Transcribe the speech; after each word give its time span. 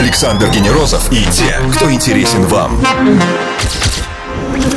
Александр 0.00 0.48
Генерозов 0.48 1.12
и 1.12 1.26
те, 1.30 1.60
кто 1.74 1.92
интересен 1.92 2.46
вам. 2.46 2.82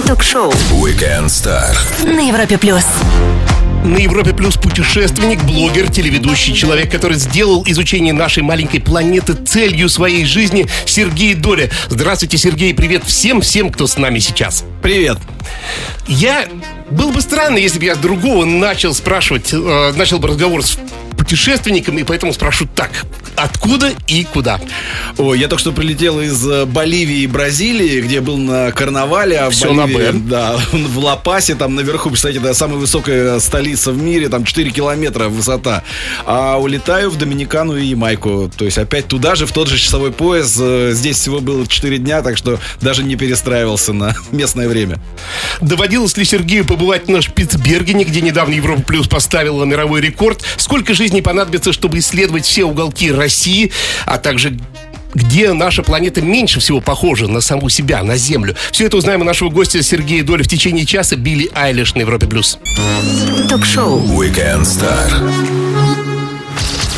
Ток-шоу 0.05 0.51
Weekend 0.71 1.27
Star. 1.27 1.73
на 2.05 2.27
Европе 2.27 2.57
плюс. 2.57 2.83
На 3.85 3.97
Европе 3.97 4.33
Плюс 4.33 4.55
путешественник, 4.55 5.41
блогер, 5.43 5.89
телеведущий, 5.89 6.53
человек, 6.53 6.91
который 6.91 7.17
сделал 7.17 7.63
изучение 7.65 8.13
нашей 8.13 8.43
маленькой 8.43 8.79
планеты 8.79 9.33
целью 9.33 9.87
своей 9.87 10.25
жизни, 10.25 10.67
Сергей 10.85 11.35
Доля. 11.35 11.69
Здравствуйте, 11.89 12.37
Сергей, 12.37 12.73
привет 12.73 13.03
всем-всем, 13.05 13.71
кто 13.71 13.87
с 13.87 13.97
нами 13.97 14.19
сейчас. 14.19 14.65
Привет. 14.81 15.19
Я... 16.07 16.47
Было 16.89 17.11
бы 17.11 17.21
странно, 17.21 17.57
если 17.57 17.79
бы 17.79 17.85
я 17.85 17.95
другого 17.95 18.43
начал 18.45 18.93
спрашивать, 18.93 19.53
э, 19.53 19.93
начал 19.95 20.19
бы 20.19 20.27
разговор 20.27 20.63
с 20.63 20.77
путешественником, 21.17 21.97
и 21.97 22.03
поэтому 22.03 22.33
спрошу 22.33 22.67
так, 22.73 22.91
откуда 23.35 23.91
и 24.07 24.23
куда? 24.23 24.59
Ой, 25.17 25.39
я 25.39 25.47
только 25.47 25.61
что 25.61 25.71
прилетел 25.71 26.19
из 26.19 26.45
э, 26.47 26.65
Боливии 26.65 27.19
и 27.19 27.27
Бразилии, 27.27 28.01
где 28.01 28.21
был 28.21 28.37
на 28.37 28.71
карнавале. 28.71 29.39
А 29.39 29.49
в 29.49 29.53
Всё 29.53 29.73
на 29.73 29.83
Боливии, 29.83 30.11
«Б». 30.11 30.29
Да, 30.29 30.57
в 30.71 30.97
Ла-Пасе, 30.99 31.55
там 31.55 31.75
наверху, 31.75 32.09
представляете, 32.09 32.45
это 32.45 32.53
самая 32.53 32.77
высокая 32.77 33.39
столица 33.39 33.91
в 33.91 34.01
мире, 34.01 34.29
там 34.29 34.43
4 34.43 34.71
километра 34.71 35.29
высота. 35.29 35.83
А 36.25 36.57
улетаю 36.57 37.09
в 37.09 37.17
Доминикану 37.17 37.75
и 37.77 37.85
Ямайку. 37.85 38.51
То 38.55 38.65
есть 38.65 38.77
опять 38.77 39.07
туда 39.07 39.35
же, 39.35 39.45
в 39.45 39.51
тот 39.51 39.67
же 39.67 39.77
часовой 39.77 40.11
пояс. 40.11 40.57
Э, 40.59 40.91
Здесь 40.93 41.17
всего 41.17 41.39
было 41.39 41.65
4 41.67 41.97
дня, 41.97 42.21
так 42.21 42.37
что 42.37 42.59
даже 42.81 43.03
не 43.03 43.15
перестраивался 43.15 43.93
на 43.93 44.15
местное 44.31 44.67
время. 44.67 44.99
Доводилось 45.61 46.15
ли 46.17 46.25
Сергею 46.25 46.65
побывать 46.65 47.07
на 47.07 47.21
Шпицбергене, 47.21 48.03
где 48.03 48.21
недавно 48.21 48.53
Европа 48.53 48.81
Плюс 48.83 49.07
поставила 49.07 49.63
мировой 49.65 50.01
рекорд? 50.01 50.43
Сколько 50.57 50.93
жизней 50.93 51.21
понадобится, 51.21 51.73
чтобы 51.73 51.99
исследовать 51.99 52.45
все 52.45 52.63
уголки 52.63 53.11
России, 53.23 53.71
а 54.05 54.17
также 54.17 54.59
где 55.13 55.53
наша 55.53 55.83
планета 55.83 56.21
меньше 56.21 56.59
всего 56.59 56.81
похожа 56.81 57.27
на 57.27 57.39
саму 57.39 57.69
себя, 57.69 58.03
на 58.03 58.17
Землю? 58.17 58.55
Все 58.71 58.87
это 58.87 58.97
узнаем 58.97 59.21
у 59.21 59.23
нашего 59.23 59.49
гостя 59.49 59.81
Сергея 59.81 60.23
Доли 60.23 60.43
в 60.43 60.47
течение 60.47 60.85
часа 60.85 61.15
Билли 61.15 61.49
Айлиш 61.53 61.93
на 61.95 62.01
Европе 62.01 62.27
Плюс. 62.27 62.57
Ток-шоу 63.47 64.01
Weekend 64.19 64.63
Star. 64.63 65.09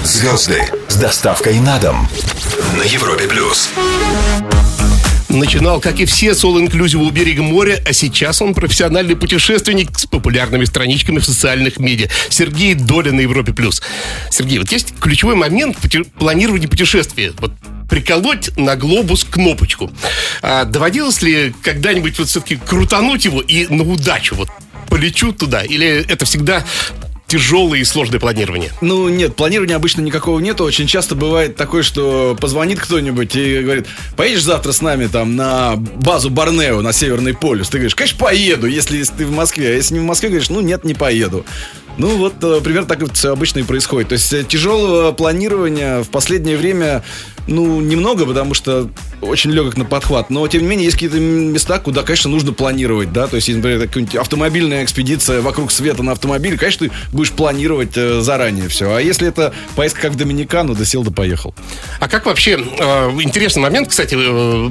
Звезды 0.04 0.62
с 0.88 0.96
доставкой 0.96 1.60
на 1.60 1.78
дом 1.80 2.08
на 2.78 2.84
Европе 2.84 3.28
плюс. 3.28 3.70
Начинал, 5.36 5.82
как 5.82 6.00
и 6.00 6.06
все, 6.06 6.34
с 6.34 6.44
All 6.46 6.66
Inclusive 6.66 6.96
у 6.96 7.10
берега 7.10 7.44
моря, 7.44 7.82
а 7.86 7.92
сейчас 7.92 8.42
он 8.42 8.54
профессиональный 8.54 9.18
путешественник 9.18 10.00
с 10.00 10.06
популярными 10.06 10.64
страничками 10.64 11.20
в 11.20 11.26
социальных 11.26 11.78
медиа. 11.78 12.08
Сергей 12.30 12.74
Доля 12.74 13.12
на 13.12 13.20
Европе+. 13.20 13.52
плюс. 13.52 13.82
Сергей, 14.30 14.60
вот 14.60 14.72
есть 14.72 14.94
ключевой 14.98 15.36
момент 15.36 15.78
пути- 15.78 16.06
планировании 16.18 16.68
путешествия. 16.68 17.34
Вот 17.40 17.52
приколоть 17.90 18.56
на 18.58 18.78
глобус 18.78 19.26
кнопочку. 19.26 19.92
А 20.42 20.64
доводилось 20.64 21.22
ли 21.22 21.54
когда-нибудь 21.62 22.18
вот 22.18 22.30
все-таки 22.30 22.56
крутануть 22.56 23.26
его 23.26 23.42
и 23.42 23.68
на 23.68 23.84
удачу 23.84 24.36
вот 24.36 24.50
полечу 24.90 25.34
туда? 25.34 25.64
Или 25.64 26.06
это 26.08 26.26
всегда 26.26 26.64
тяжелое 27.36 27.80
и 27.80 27.84
сложное 27.84 28.20
планирование? 28.20 28.72
Ну, 28.80 29.10
нет, 29.10 29.36
планирования 29.36 29.76
обычно 29.76 30.00
никакого 30.00 30.40
нету. 30.40 30.64
Очень 30.64 30.88
часто 30.88 31.16
бывает 31.16 31.58
такое, 31.58 31.84
что 31.84 32.38
позвонит 32.40 32.80
кто-нибудь 32.80 33.36
и 33.36 33.62
говорит, 33.62 33.88
поедешь 34.16 34.44
завтра 34.44 34.72
с 34.72 34.82
нами 34.82 35.08
там 35.08 35.36
на 35.36 35.76
базу 35.76 36.30
Борнео, 36.30 36.82
на 36.82 36.94
Северный 36.94 37.34
полюс. 37.34 37.68
Ты 37.68 37.78
говоришь, 37.80 37.96
конечно, 37.96 38.18
поеду, 38.18 38.68
если 38.68 39.04
ты 39.04 39.26
в 39.26 39.32
Москве. 39.32 39.68
А 39.68 39.74
если 39.74 39.96
не 39.96 40.00
в 40.00 40.04
Москве, 40.04 40.30
говоришь, 40.30 40.50
ну, 40.50 40.62
нет, 40.62 40.86
не 40.86 40.94
поеду. 40.94 41.46
Ну, 41.98 42.16
вот 42.18 42.36
э, 42.42 42.62
примерно 42.62 42.88
так 42.88 43.00
все 43.14 43.32
обычно 43.32 43.60
и 43.60 43.64
происходит. 43.64 44.10
То 44.10 44.14
есть 44.14 44.32
э, 44.32 44.44
тяжелого 44.44 45.12
планирования 45.12 46.04
в 46.04 46.10
последнее 46.10 46.58
время, 46.58 47.04
ну, 47.48 47.80
немного, 47.82 48.26
потому 48.26 48.54
что 48.54 48.90
очень 49.22 49.52
легок 49.52 49.78
на 49.78 49.86
подхват. 49.86 50.30
Но, 50.30 50.48
тем 50.48 50.64
не 50.64 50.68
менее, 50.68 50.86
есть 50.86 50.96
какие-то 50.96 51.20
места, 51.20 51.80
куда, 51.80 52.04
конечно, 52.04 52.30
нужно 52.30 52.54
планировать, 52.54 53.14
да. 53.14 53.28
То 53.28 53.36
есть, 53.36 53.50
например, 53.50 53.80
какая-нибудь 53.88 54.16
автомобильная 54.16 54.84
экспедиция 54.84 55.42
вокруг 55.42 55.72
света 55.72 56.04
на 56.04 56.12
автомобиле, 56.12 56.58
конечно, 56.58 56.88
ты 56.88 56.94
будешь 57.12 57.32
планировать 57.32 57.92
э, 57.96 58.22
заранее 58.22 58.68
все. 58.68 58.94
А 58.94 59.00
если 59.00 59.28
это 59.28 59.54
поездка 59.76 60.02
как 60.02 60.12
в 60.12 60.16
Доминикану, 60.16 60.76
да 60.76 60.86
сел, 60.86 61.04
да 61.04 61.12
поехал. 61.12 61.54
А 62.00 62.08
как 62.08 62.26
вообще, 62.26 62.52
э, 62.54 63.12
интересный 63.22 63.62
момент, 63.62 63.90
кстати, 63.90 64.16
э, 64.18 64.70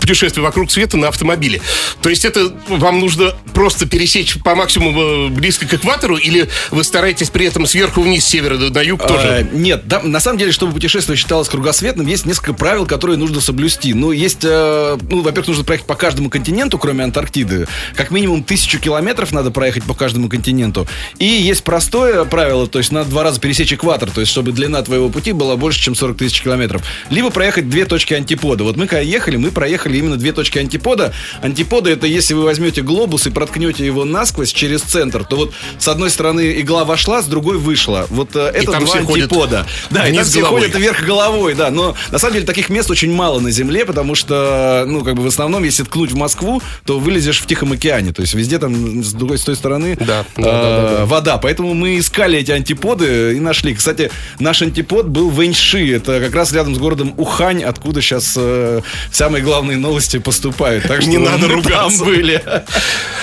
путешествие 0.00 0.42
вокруг 0.44 0.70
света 0.70 0.96
на 0.96 1.08
автомобиле. 1.08 1.60
То 2.02 2.08
есть 2.08 2.24
это 2.24 2.52
вам 2.68 3.00
нужно 3.00 3.34
просто 3.54 3.86
пересечь 3.86 4.38
по 4.42 4.54
максимуму 4.54 5.00
э, 5.00 5.28
близко 5.28 5.66
к 5.66 5.74
экватору, 5.74 6.16
или 6.16 6.48
вы 6.70 6.84
стараетесь 6.84 7.30
при 7.30 7.46
этом 7.46 7.66
сверху 7.66 8.02
вниз, 8.02 8.24
с 8.24 8.28
севера 8.28 8.56
на 8.56 8.82
юг 8.82 9.02
А, 9.04 9.08
тоже? 9.08 9.48
нет, 9.52 9.86
да, 9.86 10.00
на 10.02 10.20
самом 10.20 10.38
деле, 10.38 10.52
чтобы 10.52 10.72
путешествие 10.72 11.16
считалось 11.16 11.48
кругосветным, 11.48 11.75
есть 11.82 12.26
несколько 12.26 12.52
правил, 12.52 12.86
которые 12.86 13.16
нужно 13.16 13.40
соблюсти. 13.40 13.94
Ну, 13.94 14.12
есть, 14.12 14.44
э, 14.44 14.98
ну, 15.08 15.22
во-первых, 15.22 15.48
нужно 15.48 15.64
проехать 15.64 15.86
по 15.86 15.94
каждому 15.94 16.30
континенту, 16.30 16.78
кроме 16.78 17.04
Антарктиды. 17.04 17.66
Как 17.94 18.10
минимум 18.10 18.44
тысячу 18.44 18.78
километров 18.78 19.32
надо 19.32 19.50
проехать 19.50 19.84
по 19.84 19.94
каждому 19.94 20.28
континенту. 20.28 20.86
И 21.18 21.26
есть 21.26 21.64
простое 21.64 22.24
правило, 22.24 22.66
то 22.66 22.78
есть 22.78 22.92
надо 22.92 23.10
два 23.10 23.22
раза 23.22 23.40
пересечь 23.40 23.72
экватор, 23.72 24.10
то 24.10 24.20
есть 24.20 24.32
чтобы 24.32 24.52
длина 24.52 24.82
твоего 24.82 25.08
пути 25.08 25.32
была 25.32 25.56
больше, 25.56 25.80
чем 25.80 25.94
40 25.94 26.16
тысяч 26.16 26.42
километров. 26.42 26.82
Либо 27.10 27.30
проехать 27.30 27.68
две 27.68 27.86
точки 27.86 28.14
антипода. 28.14 28.64
Вот 28.64 28.76
мы 28.76 28.86
когда 28.86 29.00
ехали, 29.00 29.36
мы 29.36 29.50
проехали 29.50 29.98
именно 29.98 30.16
две 30.16 30.32
точки 30.32 30.58
антипода. 30.58 31.12
Антипода 31.42 31.90
это 31.90 32.06
если 32.06 32.34
вы 32.34 32.44
возьмете 32.44 32.82
глобус 32.82 33.26
и 33.26 33.30
проткнете 33.30 33.84
его 33.84 34.04
насквозь 34.04 34.52
через 34.52 34.82
центр, 34.82 35.24
то 35.24 35.36
вот 35.36 35.54
с 35.78 35.88
одной 35.88 36.10
стороны 36.10 36.60
игла 36.60 36.84
вошла, 36.84 37.22
с 37.22 37.26
другой 37.26 37.58
вышла. 37.58 38.06
Вот 38.10 38.34
э, 38.34 38.50
это 38.54 38.78
два 38.78 38.94
антипода. 38.94 39.66
Да, 39.90 40.08
и 40.08 40.14
там 40.14 40.24
все 40.24 40.44
ходят 40.44 40.74
вверх 40.74 41.04
головой, 41.04 41.54
да. 41.54 41.65
Но 41.70 41.94
на 42.10 42.18
самом 42.18 42.34
деле 42.34 42.46
таких 42.46 42.68
мест 42.68 42.90
очень 42.90 43.12
мало 43.12 43.40
на 43.40 43.50
Земле, 43.50 43.84
потому 43.84 44.14
что, 44.14 44.84
ну, 44.86 45.04
как 45.04 45.14
бы 45.14 45.22
в 45.22 45.26
основном, 45.26 45.64
если 45.64 45.82
ткнуть 45.82 46.12
в 46.12 46.16
Москву, 46.16 46.62
то 46.84 46.98
вылезешь 46.98 47.40
в 47.40 47.46
Тихом 47.46 47.72
океане. 47.72 48.12
То 48.12 48.22
есть 48.22 48.34
везде 48.34 48.58
там 48.58 49.02
с 49.02 49.12
другой, 49.12 49.38
с 49.38 49.42
той 49.42 49.56
стороны 49.56 49.96
Да, 49.96 50.24
да, 50.36 50.42
э, 50.42 50.42
да, 50.42 50.62
да, 50.62 50.96
да. 50.98 51.06
вода. 51.06 51.38
Поэтому 51.38 51.74
мы 51.74 51.98
искали 51.98 52.38
эти 52.38 52.50
антиподы 52.50 53.36
и 53.36 53.40
нашли. 53.40 53.74
Кстати, 53.74 54.10
наш 54.38 54.62
антипод 54.62 55.06
был 55.06 55.30
в 55.30 55.44
Эньши. 55.44 55.94
Это 55.96 56.20
как 56.20 56.34
раз 56.34 56.52
рядом 56.52 56.74
с 56.74 56.78
городом 56.78 57.14
Ухань, 57.16 57.62
откуда 57.62 58.00
сейчас 58.00 58.34
э, 58.36 58.80
самые 59.10 59.42
главные 59.42 59.76
новости 59.76 60.18
поступают. 60.18 60.84
Так 60.86 61.02
что 61.02 61.10
Не 61.10 61.18
надо 61.18 61.48
ругаться. 61.48 61.98
Там 61.98 62.06
были. 62.06 62.42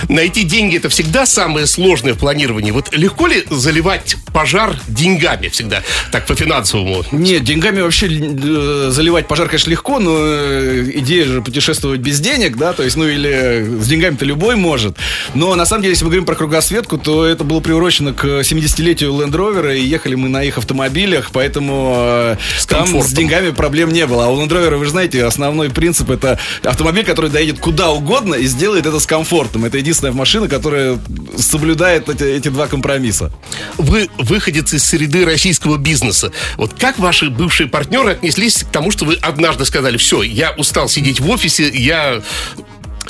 Найти 0.10 0.44
деньги 0.44 0.78
это 0.78 0.90
всегда 0.90 1.26
самое 1.26 1.68
сложное 1.68 2.14
в 2.14 2.18
планировании. 2.18 2.72
Вот 2.72 2.96
легко 2.96 3.28
ли 3.28 3.44
заливать 3.50 4.16
пожар 4.34 4.76
деньгами 4.88 5.48
всегда, 5.48 5.82
так 6.12 6.26
по 6.26 6.36
финансовому? 6.36 7.04
Нет, 7.12 7.44
деньгами 7.44 7.82
вообще 7.82 8.08
заливать 8.40 9.28
пожар, 9.28 9.48
конечно, 9.48 9.70
легко, 9.70 10.00
но 10.00 10.16
э, 10.18 10.92
идея 10.96 11.26
же 11.26 11.42
путешествовать 11.42 12.00
без 12.00 12.20
денег, 12.20 12.58
да, 12.58 12.74
то 12.74 12.84
есть, 12.84 12.96
ну 12.96 13.08
или 13.08 13.66
с 13.80 13.88
деньгами-то 13.88 14.26
любой 14.26 14.56
может. 14.56 14.98
Но 15.34 15.56
на 15.56 15.66
самом 15.66 15.84
деле, 15.84 15.94
если 15.94 16.06
мы 16.06 16.10
говорим 16.10 16.26
про 16.26 16.36
кругосветку, 16.36 16.98
то 16.98 17.26
это 17.26 17.44
было 17.44 17.60
приурочено 17.60 18.14
к 18.14 18.26
70-летию 18.26 19.12
Land 19.14 19.32
Rover, 19.32 19.78
и 19.78 19.82
ехали 19.82 20.16
мы 20.16 20.30
на 20.30 20.44
их 20.44 20.58
автомобилях, 20.58 21.32
поэтому 21.32 21.94
э, 21.98 22.38
там 22.68 23.02
с 23.02 23.12
деньгами 23.12 23.52
проблем 23.52 23.92
не 23.92 24.06
было. 24.06 24.26
А 24.26 24.28
у 24.30 24.42
Land 24.42 24.50
Rover, 24.50 24.78
вы 24.78 24.86
же 24.86 24.92
знаете, 24.92 25.26
основной 25.26 25.70
принцип 25.70 26.10
это 26.10 26.40
автомобиль, 26.64 27.06
который 27.06 27.30
доедет 27.30 27.60
куда 27.60 27.92
угодно 27.92 28.36
и 28.36 28.46
сделает 28.46 28.86
это 28.86 29.00
с 29.00 29.06
комфортом. 29.06 29.66
Это 29.66 29.78
единственная 29.78 30.14
машина, 30.14 30.48
которая 30.48 31.00
соблюдает 31.38 32.10
эти, 32.10 32.24
эти 32.24 32.50
два 32.50 32.68
компромисса. 32.68 33.32
Вы 33.78 34.10
выходец 34.18 34.74
из 34.74 34.84
среды 34.84 35.26
российского 35.26 35.78
бизнеса. 35.78 36.32
Вот 36.58 36.74
как 36.78 37.00
ваши 37.00 37.30
бывшие 37.30 37.68
партнеры 37.68 38.18
отнеслись 38.24 38.64
к 38.64 38.72
тому, 38.72 38.90
что 38.90 39.04
вы 39.04 39.16
однажды 39.16 39.66
сказали, 39.66 39.98
все, 39.98 40.24
я 40.24 40.52
устал 40.52 40.88
сидеть 40.88 41.20
в 41.20 41.30
офисе, 41.30 41.70
я 41.70 42.22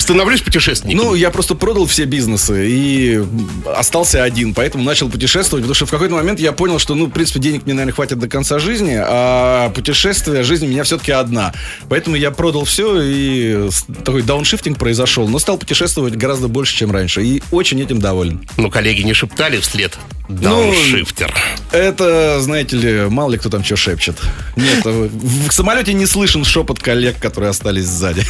становлюсь 0.04 0.42
путешественником? 0.42 1.06
Ну, 1.06 1.14
я 1.14 1.30
просто 1.30 1.54
продал 1.54 1.86
все 1.86 2.04
бизнесы 2.04 2.68
и 2.68 3.22
остался 3.74 4.22
один, 4.22 4.54
поэтому 4.54 4.84
начал 4.84 5.08
путешествовать, 5.08 5.64
потому 5.64 5.74
что 5.74 5.86
в 5.86 5.90
какой-то 5.90 6.14
момент 6.14 6.38
я 6.40 6.52
понял, 6.52 6.78
что, 6.78 6.94
ну, 6.94 7.06
в 7.06 7.10
принципе, 7.10 7.40
денег 7.40 7.64
мне, 7.64 7.74
наверное, 7.74 7.94
хватит 7.94 8.18
до 8.18 8.28
конца 8.28 8.58
жизни, 8.58 8.96
а 8.96 9.70
путешествие, 9.70 10.42
жизнь 10.42 10.66
у 10.66 10.68
меня 10.68 10.84
все-таки 10.84 11.12
одна. 11.12 11.52
Поэтому 11.88 12.16
я 12.16 12.30
продал 12.30 12.64
все, 12.64 13.00
и 13.02 13.68
такой 14.04 14.22
дауншифтинг 14.22 14.78
произошел, 14.78 15.26
но 15.26 15.38
стал 15.38 15.58
путешествовать 15.58 16.16
гораздо 16.16 16.48
больше, 16.48 16.76
чем 16.76 16.92
раньше, 16.92 17.24
и 17.24 17.42
очень 17.50 17.80
этим 17.80 17.98
доволен. 17.98 18.46
Ну, 18.56 18.70
коллеги 18.70 19.02
не 19.02 19.14
шептали 19.14 19.58
вслед. 19.58 19.98
Ну, 20.28 20.36
Дауншифтер. 20.40 21.34
Это, 21.70 22.40
знаете 22.40 22.76
ли, 22.76 23.08
мало 23.10 23.32
ли 23.32 23.38
кто 23.38 23.50
там 23.50 23.62
что 23.62 23.76
шепчет. 23.76 24.16
Нет, 24.56 24.84
в 24.84 25.52
самолете 25.52 25.92
не 25.92 26.06
слышен 26.06 26.44
шепот 26.44 26.78
коллег, 26.78 27.18
которые 27.18 27.50
остались 27.50 27.84
сзади. 27.84 28.24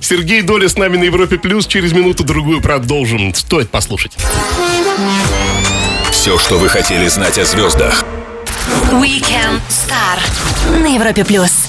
Сергей 0.00 0.42
Доля 0.42 0.68
с 0.68 0.76
нами 0.88 1.00
на 1.00 1.04
Европе 1.04 1.38
Плюс. 1.38 1.66
Через 1.66 1.92
минуту-другую 1.92 2.62
продолжим. 2.62 3.34
Стоит 3.34 3.68
послушать. 3.70 4.16
Все, 6.10 6.38
что 6.38 6.56
вы 6.56 6.68
хотели 6.68 7.06
знать 7.08 7.38
о 7.38 7.44
звездах. 7.44 8.04
Weekend 8.92 9.60
Star 9.68 10.80
на 10.80 10.86
Европе 10.86 11.24
плюс. 11.24 11.68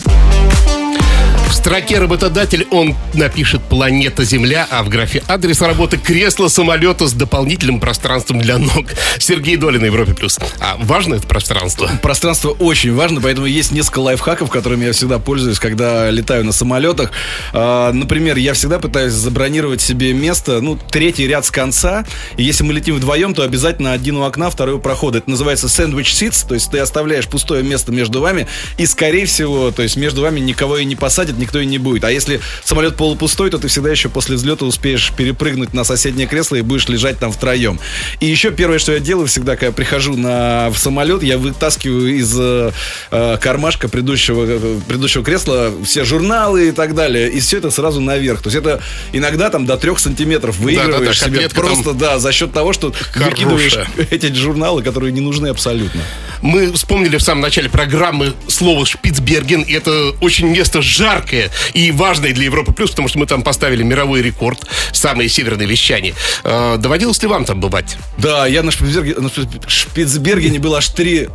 В 1.50 1.54
строке 1.62 1.98
«Работодатель» 1.98 2.68
он 2.70 2.96
напишет 3.16 3.62
«Планета 3.64 4.24
Земля», 4.24 4.68
а 4.70 4.84
в 4.84 4.90
графе 4.90 5.24
«Адрес 5.28 5.62
работы» 5.62 5.98
кресло 5.98 6.48
самолета 6.48 7.08
с 7.08 7.14
дополнительным 7.14 7.80
пространством 7.80 8.40
для 8.40 8.60
ног. 8.60 8.86
Сергей 9.18 9.58
Долин, 9.58 9.84
Европе+. 9.84 10.14
плюс. 10.14 10.40
А 10.60 10.78
важно 10.78 11.16
это 11.16 11.28
пространство? 11.28 11.90
Пространство 12.04 12.52
очень 12.52 12.94
важно, 12.94 13.20
поэтому 13.20 13.48
есть 13.48 13.72
несколько 13.72 14.00
лайфхаков, 14.00 14.52
которыми 14.52 14.86
я 14.86 14.94
всегда 14.94 15.18
пользуюсь, 15.18 15.58
когда 15.60 16.12
летаю 16.12 16.46
на 16.46 16.52
самолетах. 16.52 17.12
А, 17.52 17.92
например, 17.94 18.38
я 18.38 18.54
всегда 18.54 18.78
пытаюсь 18.78 19.14
забронировать 19.14 19.82
себе 19.82 20.14
место, 20.14 20.62
ну, 20.62 20.78
третий 20.92 21.28
ряд 21.28 21.46
с 21.46 21.52
конца. 21.52 22.06
И 22.38 22.44
если 22.44 22.64
мы 22.64 22.74
летим 22.74 22.96
вдвоем, 22.96 23.34
то 23.34 23.42
обязательно 23.42 23.92
один 23.92 24.18
у 24.18 24.24
окна, 24.24 24.52
второй 24.52 24.76
у 24.76 24.80
прохода. 24.80 25.18
Это 25.18 25.30
называется 25.32 25.66
sandwich 25.66 26.14
seats, 26.14 26.48
то 26.48 26.54
есть 26.54 26.70
ты 26.70 26.78
оставляешь 26.78 27.28
пустое 27.28 27.64
место 27.64 27.92
между 27.92 28.22
вами, 28.22 28.48
и, 28.78 28.86
скорее 28.86 29.26
всего, 29.26 29.72
то 29.72 29.82
есть 29.82 29.98
между 29.98 30.22
вами 30.22 30.40
никого 30.40 30.78
и 30.78 30.86
не 30.86 30.96
посадят, 30.96 31.39
никто 31.40 31.60
и 31.60 31.66
не 31.66 31.78
будет. 31.78 32.04
А 32.04 32.12
если 32.12 32.40
самолет 32.64 32.96
полупустой, 32.96 33.50
то 33.50 33.58
ты 33.58 33.68
всегда 33.68 33.90
еще 33.90 34.10
после 34.10 34.36
взлета 34.36 34.66
успеешь 34.66 35.12
перепрыгнуть 35.16 35.74
на 35.74 35.84
соседнее 35.84 36.28
кресло 36.28 36.56
и 36.56 36.62
будешь 36.62 36.88
лежать 36.88 37.20
там 37.20 37.32
втроем. 37.32 37.80
И 38.20 38.26
еще 38.26 38.52
первое, 38.52 38.80
что 38.80 38.92
я 38.92 39.00
делаю 39.00 39.28
всегда, 39.28 39.54
когда 39.56 39.68
я 39.68 39.72
прихожу 39.72 40.16
на, 40.16 40.70
в 40.70 40.78
самолет, 40.78 41.24
я 41.24 41.38
вытаскиваю 41.38 42.16
из 42.16 42.36
э, 42.38 42.72
э 43.12 43.38
кармашка 43.42 43.88
предыдущего, 43.88 44.46
э, 44.48 44.80
предыдущего 44.88 45.24
кресла 45.24 45.72
все 45.84 46.04
журналы 46.04 46.70
и 46.70 46.72
так 46.72 46.96
далее. 46.96 47.30
И 47.30 47.40
все 47.40 47.58
это 47.58 47.72
сразу 47.72 48.02
наверх. 48.02 48.42
То 48.42 48.50
есть 48.50 48.58
это 48.58 48.82
иногда 49.14 49.50
там 49.50 49.66
до 49.66 49.78
трех 49.78 50.00
сантиметров 50.00 50.58
выигрываешь 50.58 51.20
да, 51.20 51.26
да, 51.26 51.32
да, 51.32 51.40
себе 51.40 51.50
просто, 51.50 51.94
да, 51.94 52.20
за 52.20 52.32
счет 52.32 52.52
того, 52.52 52.74
что 52.74 52.94
Хорошая. 53.12 53.30
выкидываешь 53.30 53.78
эти 54.12 54.34
журналы, 54.34 54.84
которые 54.84 55.12
не 55.12 55.22
нужны 55.22 55.48
абсолютно. 55.48 56.02
Мы 56.42 56.72
вспомнили 56.74 57.18
в 57.18 57.22
самом 57.22 57.42
начале 57.42 57.70
программы 57.70 58.34
слово 58.48 58.86
Шпицберген. 58.86 59.62
И 59.62 59.74
это 59.74 60.12
очень 60.22 60.48
место 60.48 60.82
жаркое 61.30 61.52
и 61.74 61.92
важное 61.92 62.34
для 62.34 62.46
Европы 62.46 62.74
Плюс, 62.74 62.92
потому 62.92 63.08
что 63.08 63.20
мы 63.20 63.26
там 63.26 63.42
поставили 63.42 63.84
мировой 63.84 64.22
рекорд, 64.22 64.60
самые 64.92 65.30
северные 65.30 65.68
вещания. 65.68 66.14
Э, 66.44 66.78
доводилось 66.78 67.22
ли 67.22 67.28
вам 67.28 67.46
там 67.46 67.60
бывать? 67.60 67.98
Да, 68.18 68.48
я 68.48 68.64
на 68.64 68.72
Шпицбергене, 68.72 69.20
на 69.20 69.30
Шпицбергене 69.68 70.60
был 70.60 70.76
аж 70.76 70.88
три 70.90 71.30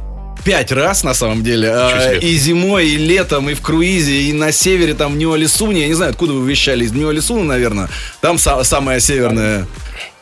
пять 0.44 0.73
раз, 0.73 1.05
на 1.05 1.14
самом 1.14 1.43
деле. 1.43 1.70
А, 1.73 2.12
и 2.12 2.37
зимой, 2.37 2.88
и 2.88 2.96
летом, 2.96 3.49
и 3.49 3.55
в 3.55 3.62
круизе, 3.62 4.14
и 4.14 4.32
на 4.32 4.52
севере, 4.52 4.94
там, 4.94 5.14
в 5.14 5.17
Нью-Алисуне. 5.17 5.82
Я 5.82 5.88
не 5.88 5.94
знаю, 5.94 6.11
откуда 6.11 6.35
вы 6.35 6.49
вещали, 6.49 6.85
из 6.85 6.93
Нью-Алисуна, 6.93 7.44
наверное. 7.44 7.88
Там 8.20 8.37
са- 8.37 8.62
самая 8.64 9.00
северная 9.00 9.67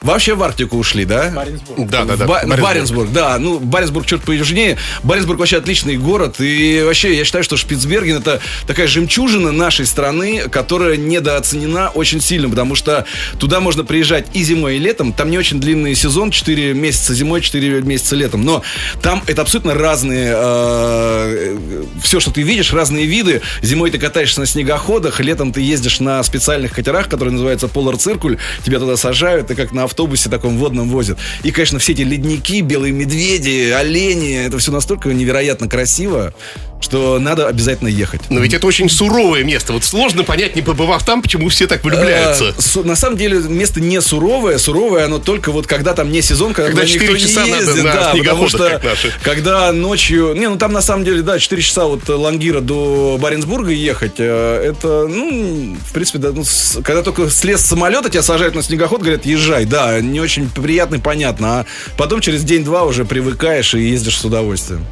Вообще 0.03 0.35
в 0.35 0.43
Арктику 0.43 0.77
ушли, 0.77 1.05
да? 1.05 1.31
Баренцбург. 1.31 1.89
Да, 1.89 2.05
да, 2.05 2.17
да. 2.17 2.27
Ба- 2.27 2.35
Баренцбург. 2.35 2.61
Баренцбург, 2.63 3.13
да. 3.13 3.39
Ну, 3.39 3.59
Баренцбург 3.59 4.07
чуть 4.07 4.23
поюжнее. 4.23 4.77
Баренцбург 5.03 5.39
вообще 5.39 5.59
отличный 5.59 5.97
город. 5.97 6.41
И 6.41 6.83
вообще, 6.85 7.17
я 7.17 7.25
считаю, 7.25 7.45
что 7.45 7.57
Шпицберген 7.57 8.19
это 8.19 8.41
такая 8.67 8.87
жемчужина 8.87 9.53
нашей 9.53 9.87
страны, 9.87 10.49
которая 10.51 10.97
недооценена 10.97 11.91
очень 11.91 12.21
сильно, 12.21 12.49
потому 12.49 12.75
что 12.75 13.05
туда 13.39 13.61
можно 13.61 13.85
приезжать 13.85 14.27
и 14.35 14.43
зимой, 14.43 14.77
и 14.77 14.79
летом. 14.79 15.13
Там 15.13 15.31
не 15.31 15.39
очень 15.39 15.61
длинный 15.61 15.95
сезон, 15.95 16.31
4 16.31 16.75
месяца 16.75 17.15
зимой, 17.15 17.41
4 17.41 17.83
месяца 17.83 18.17
летом. 18.17 18.43
Но 18.45 18.63
там 19.03 19.23
это 19.27 19.43
абсолютно 19.43 19.75
разные, 19.75 20.33
э, 20.35 21.85
все, 22.03 22.21
что 22.21 22.31
ты 22.31 22.43
видишь, 22.43 22.73
разные 22.73 23.07
виды. 23.07 23.43
Зимой 23.63 23.91
ты 23.91 23.99
катаешься 23.99 24.41
на 24.41 24.47
снегоходах, 24.47 25.21
летом 25.21 25.53
ты 25.53 25.61
ездишь 25.61 26.01
на 26.01 26.23
специальных 26.23 26.73
катерах, 26.73 27.09
которые 27.09 27.33
называются 27.33 27.67
Polar 27.67 27.95
Circle. 27.95 28.39
Тебя 28.65 28.79
туда 28.79 28.97
сажают, 28.97 29.51
и 29.51 29.55
как 29.55 29.73
на 29.73 29.87
автобусе 29.93 30.31
таком 30.31 30.57
водном 30.57 30.89
возят. 30.89 31.19
И, 31.43 31.51
конечно, 31.51 31.79
все 31.79 31.93
эти 31.93 32.03
ледники, 32.03 32.61
белые 32.63 32.93
медведи, 32.93 33.71
олени, 33.71 34.35
это 34.47 34.59
все 34.59 34.73
настолько 34.73 35.13
невероятно 35.13 35.69
красиво 35.69 36.35
что 36.83 37.19
надо 37.19 37.49
обязательно 37.49 37.89
ехать. 37.89 38.23
Но 38.29 38.41
ведь 38.41 38.55
это 38.55 38.67
очень 38.67 38.89
суровое 38.89 39.45
место. 39.45 39.73
Вот 39.73 39.85
сложно 39.85 40.25
понять, 40.25 40.57
не 40.57 40.63
побывав 40.63 41.05
там, 41.05 41.23
почему 41.23 41.49
все 41.49 41.67
так 41.67 41.85
влюбляются. 41.85 42.55
А, 42.77 42.81
на 42.81 42.97
самом 42.97 43.17
деле 43.17 43.39
место 43.39 43.81
не 43.81 44.01
суровое. 44.01 44.59
Суровое 44.59 45.05
оно 45.05 45.19
только 45.19 45.53
вот 45.53 45.67
когда 45.67 45.95
там 45.95 46.11
не 46.11 46.23
сезон, 46.23 46.53
когда, 46.53 46.71
когда 46.71 46.87
4 46.87 47.21
часа 47.21 47.45
не 47.45 47.51
ездит. 47.51 47.85
Надо 47.85 47.99
да, 47.99 48.15
потому 48.17 48.49
что 48.49 48.81
когда 49.23 49.73
ночью... 49.73 50.35
Не, 50.35 50.49
ну 50.49 50.59
там 50.59 50.73
на 50.73 50.83
самом 50.83 51.05
деле, 51.05 51.23
да, 51.23 51.39
4 51.39 51.63
часа 51.63 51.87
вот 51.87 52.09
Лангира 52.09 52.61
до 52.61 53.19
Баренцбурга 53.21 53.71
ехать, 53.71 54.15
э, 54.19 54.73
это, 54.73 55.07
ну, 55.09 55.77
в 55.87 55.93
принципе, 55.93 56.19
да, 56.19 56.33
ну, 56.33 56.45
когда 56.83 57.03
только 57.03 57.31
слез 57.31 57.61
с 57.61 57.67
самолета, 57.67 58.11
тебя 58.11 58.23
сажают 58.23 58.55
на 58.55 58.63
снегоход, 58.63 59.01
говорят, 59.01 59.25
езжай. 59.25 59.65
Да, 59.65 60.01
не 60.01 60.21
очень 60.21 60.49
приятно 60.49 60.97
и 60.97 60.99
понятно. 60.99 61.61
А 61.61 61.67
потом 61.97 62.21
через 62.21 62.43
день-два 62.45 62.85
уже 62.85 63.05
привыкаешь 63.05 63.75
и 63.75 63.81
ездишь 63.81 64.19
с 64.19 64.25
удовольствием. 64.25 64.85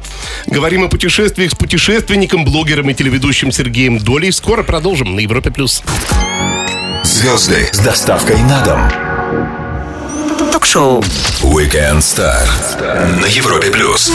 Говорим 0.47 0.83
о 0.83 0.87
путешествиях 0.87 1.51
с 1.51 1.55
путешествиями 1.55 1.80
путешественником, 1.81 2.45
блогером 2.45 2.91
и 2.91 2.93
телеведущим 2.93 3.51
Сергеем 3.51 3.97
Долей. 3.97 4.31
Скоро 4.31 4.61
продолжим 4.61 5.15
на 5.15 5.19
Европе+. 5.19 5.49
плюс. 5.49 5.81
Звезды 7.03 7.69
с 7.73 7.79
доставкой 7.79 8.37
на 8.43 8.61
дом. 8.63 10.51
Ток-шоу. 10.51 11.01
Weekend 11.41 11.97
Star 11.97 12.47
на 13.19 13.25
Европе+. 13.25 13.71
плюс 13.71 14.11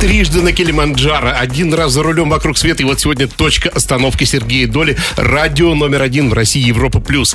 трижды 0.00 0.42
на 0.42 0.52
Килиманджаро, 0.52 1.32
один 1.36 1.74
раз 1.74 1.92
за 1.92 2.02
рулем 2.04 2.30
вокруг 2.30 2.56
света. 2.56 2.82
И 2.82 2.86
вот 2.86 3.00
сегодня 3.00 3.26
точка 3.26 3.68
остановки 3.68 4.24
Сергея 4.24 4.68
Доли. 4.68 4.96
Радио 5.16 5.74
номер 5.74 6.02
один 6.02 6.30
в 6.30 6.34
России 6.34 6.64
Европа 6.64 7.00
Плюс. 7.00 7.34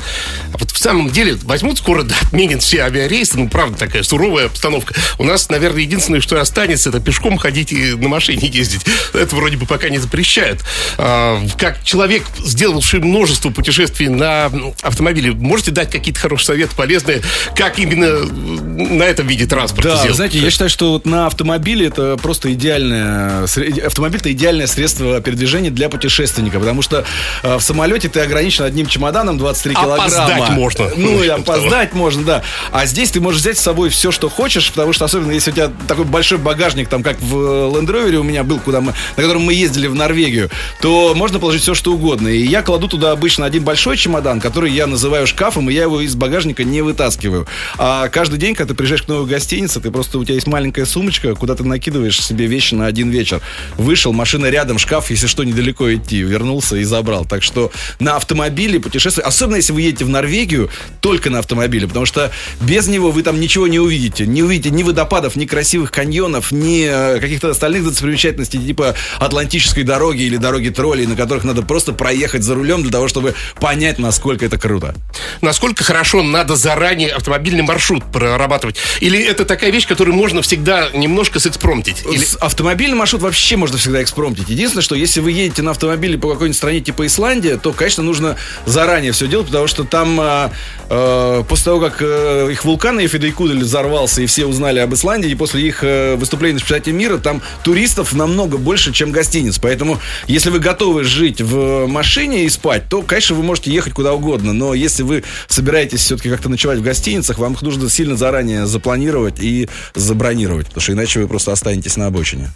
А 0.54 0.58
вот 0.58 0.72
в 0.72 0.78
самом 0.78 1.10
деле 1.10 1.38
возьмут 1.44 1.80
скоро, 1.80 2.04
да, 2.04 2.16
отменят 2.22 2.62
все 2.62 2.84
авиарейсы. 2.84 3.38
Ну, 3.38 3.50
правда, 3.50 3.78
такая 3.78 4.04
суровая 4.04 4.46
обстановка. 4.46 4.96
У 5.20 5.26
нас, 5.26 5.50
наверное, 5.50 5.82
единственное, 5.82 6.22
что 6.22 6.40
останется, 6.40 6.90
это 6.90 7.02
пешком 7.02 7.38
ходить 7.38 7.74
и 7.74 7.96
на 7.96 8.08
машине 8.08 8.48
ездить. 8.48 8.86
Это 9.14 9.36
вроде 9.36 9.58
бы 9.58 9.66
пока 9.66 9.90
не 9.90 9.98
запрещают. 9.98 10.62
А, 10.98 11.42
как 11.58 11.84
человек, 11.84 12.24
сделавший 12.40 13.02
множество 13.02 13.50
путешествий 13.50 14.08
на 14.08 14.50
автомобиле, 14.82 15.32
можете 15.32 15.72
дать 15.72 15.92
какие-то 15.92 16.22
хорошие 16.22 16.48
советы, 16.48 16.76
полезные, 16.78 17.22
как 17.58 17.78
именно 17.78 18.20
на 18.20 19.04
этом 19.04 19.28
виде 19.28 19.46
транспорта 19.48 19.90
да, 19.90 19.98
сделать? 19.98 20.16
знаете, 20.16 20.40
я 20.40 20.50
считаю, 20.50 20.70
что 20.70 20.94
вот 20.94 21.06
на 21.06 21.28
автомобиле 21.28 21.88
это 21.88 22.16
просто 22.22 22.53
идеальное, 22.54 23.44
автомобиль 23.86 24.20
это 24.20 24.32
идеальное 24.32 24.68
средство 24.68 25.22
передвижения 25.22 25.72
для 25.72 25.90
путешественника, 25.90 26.60
потому 26.60 26.82
что 26.82 27.06
э, 27.44 27.58
в 27.58 27.62
самолете 27.62 28.10
ты 28.10 28.20
ограничен 28.22 28.64
одним 28.64 28.88
чемоданом 28.88 29.38
23 29.38 29.76
килограмма. 29.76 30.04
Опоздать 30.04 30.50
можно. 30.52 30.90
Ну, 30.96 31.24
и 31.24 31.28
опоздать 31.28 31.94
можно, 31.94 32.24
да. 32.24 32.44
А 32.72 32.86
здесь 32.86 33.12
ты 33.12 33.20
можешь 33.20 33.42
взять 33.42 33.58
с 33.58 33.62
собой 33.62 33.90
все, 33.90 34.12
что 34.12 34.30
хочешь, 34.30 34.72
потому 34.72 34.94
что 34.94 35.06
особенно 35.06 35.32
если 35.32 35.52
у 35.52 35.54
тебя 35.54 35.72
такой 35.88 36.06
большой 36.06 36.38
багажник, 36.38 36.90
там 36.90 37.04
как 37.04 37.20
в 37.22 37.36
Land 37.36 37.88
Rover 37.88 38.16
у 38.16 38.24
меня 38.24 38.44
был, 38.44 38.60
куда 38.60 38.82
мы, 38.82 38.94
на 39.18 39.24
котором 39.24 39.44
мы 39.44 39.54
ездили 39.54 39.88
в 39.88 39.96
Норвегию, 39.96 40.50
то 40.82 41.14
можно 41.16 41.40
положить 41.40 41.62
все, 41.62 41.74
что 41.74 41.94
угодно. 41.94 42.28
И 42.28 42.46
я 42.46 42.62
кладу 42.62 42.88
туда 42.88 43.12
обычно 43.12 43.46
один 43.46 43.64
большой 43.64 43.98
чемодан, 43.98 44.40
который 44.40 44.72
я 44.72 44.88
называю 44.88 45.28
шкафом, 45.28 45.70
и 45.70 45.74
я 45.74 45.84
его 45.84 46.02
из 46.02 46.16
багажника 46.16 46.64
не 46.64 46.82
вытаскиваю. 46.82 47.48
А 47.78 48.08
каждый 48.10 48.40
день, 48.40 48.56
когда 48.56 48.74
ты 48.74 48.78
приезжаешь 48.78 49.04
к 49.04 49.08
новой 49.08 49.28
гостинице, 49.28 49.80
ты 49.80 49.92
просто, 49.92 50.20
у 50.20 50.24
тебя 50.24 50.36
есть 50.36 50.48
маленькая 50.48 50.86
сумочка, 50.86 51.36
куда 51.36 51.56
ты 51.56 51.64
накидываешь 51.64 52.22
себе 52.22 52.43
себе 52.44 52.48
вещи 52.48 52.74
на 52.74 52.86
один 52.86 53.10
вечер. 53.10 53.42
Вышел, 53.78 54.14
машина 54.14 54.48
рядом, 54.48 54.78
шкаф, 54.78 55.10
если 55.10 55.28
что, 55.28 55.44
недалеко 55.44 55.94
идти. 55.94 56.22
Вернулся 56.22 56.76
и 56.76 56.84
забрал. 56.84 57.26
Так 57.26 57.44
что 57.44 57.72
на 58.00 58.16
автомобиле 58.16 58.80
путешествовать, 58.80 59.28
особенно 59.28 59.58
если 59.58 59.74
вы 59.74 59.82
едете 59.82 60.06
в 60.06 60.10
Норвегию, 60.10 60.70
только 61.02 61.30
на 61.30 61.40
автомобиле, 61.40 61.88
потому 61.88 62.06
что 62.06 62.32
без 62.62 62.88
него 62.88 63.12
вы 63.12 63.24
там 63.24 63.40
ничего 63.40 63.68
не 63.68 63.80
увидите. 63.80 64.26
Не 64.26 64.44
увидите 64.44 64.70
ни 64.70 64.84
водопадов, 64.84 65.36
ни 65.36 65.46
красивых 65.46 65.92
каньонов, 65.92 66.52
ни 66.52 66.86
э, 66.86 67.20
каких-то 67.20 67.50
остальных 67.50 67.86
достопримечательностей, 67.86 68.60
типа 68.60 68.96
Атлантической 69.20 69.84
дороги 69.84 70.24
или 70.24 70.38
дороги 70.38 70.70
троллей, 70.70 71.06
на 71.06 71.16
которых 71.16 71.44
надо 71.44 71.62
просто 71.62 71.94
проехать 71.94 72.44
за 72.44 72.56
рулем 72.56 72.82
для 72.82 72.92
того, 72.92 73.08
чтобы 73.08 73.36
понять, 73.60 74.00
насколько 74.00 74.46
это 74.46 74.58
круто. 74.58 74.96
Насколько 75.42 75.84
хорошо 75.84 76.24
надо 76.24 76.56
заранее 76.56 77.10
автомобильный 77.10 77.64
маршрут 77.64 78.04
прорабатывать? 78.12 78.78
Или 79.00 79.22
это 79.24 79.46
такая 79.46 79.72
вещь, 79.72 79.88
которую 79.88 80.16
можно 80.16 80.42
всегда 80.42 80.90
немножко 80.94 81.40
сэкспромтить? 81.40 82.04
Или 82.12 82.26
автомобильный 82.40 82.98
маршрут 82.98 83.22
вообще 83.22 83.56
можно 83.56 83.78
всегда 83.78 84.02
экспромтить. 84.02 84.50
Единственное, 84.50 84.84
что 84.84 84.96
если 84.96 85.20
вы 85.20 85.32
едете 85.32 85.62
на 85.62 85.72
автомобиле 85.72 86.18
по 86.18 86.30
какой-нибудь 86.30 86.58
стране 86.58 86.82
типа 86.82 87.06
Исландия, 87.06 87.58
то, 87.58 87.72
конечно, 87.72 88.04
нужно 88.04 88.36
заранее 88.66 89.12
все 89.12 89.28
делать, 89.28 89.48
потому 89.48 89.68
что 89.68 89.84
там 89.84 90.20
э, 90.20 90.50
э, 90.90 91.44
после 91.48 91.66
того, 91.66 91.80
как 91.80 91.98
э, 92.02 92.50
их 92.52 92.66
вулкан 92.66 93.00
Эфидейкудель 93.06 93.60
взорвался, 93.60 94.22
и 94.22 94.26
все 94.26 94.46
узнали 94.46 94.80
об 94.80 94.94
Исландии, 94.94 95.30
и 95.30 95.36
после 95.36 95.68
их 95.68 95.84
э, 95.84 96.16
выступления 96.16 96.56
на 96.56 96.60
чемпионате 96.60 96.92
мира, 96.92 97.18
там 97.18 97.42
туристов 97.64 98.14
намного 98.14 98.58
больше, 98.58 98.92
чем 98.92 99.12
гостиниц. 99.12 99.60
Поэтому, 99.60 100.00
если 100.28 100.50
вы 100.50 100.60
готовы 100.60 101.04
жить 101.04 101.42
в 101.42 101.86
машине 101.88 102.46
и 102.46 102.50
спать, 102.50 102.84
то, 102.90 103.02
конечно, 103.02 103.36
вы 103.36 103.44
можете 103.44 103.72
ехать 103.72 103.94
куда 103.94 104.14
угодно. 104.14 104.54
Но 104.54 104.74
если 104.74 105.04
вы 105.04 105.24
собираетесь 105.48 106.02
все-таки 106.02 106.30
как-то 106.30 106.50
ночевать 106.50 106.80
в 106.80 106.84
гостиницах, 106.84 107.38
вам 107.38 107.54
их 107.54 107.62
нужно 107.62 107.90
сильно 107.90 108.16
заранее 108.16 108.66
запланировать 108.66 109.40
и 109.40 109.70
забронировать, 109.96 110.68
потому 110.68 110.82
что 110.82 110.94
иначе 110.94 111.20
вы 111.20 111.28
просто 111.28 111.52
останетесь 111.52 111.98
на 111.98 112.08
обочине 112.08 112.23
обочине. 112.24 112.50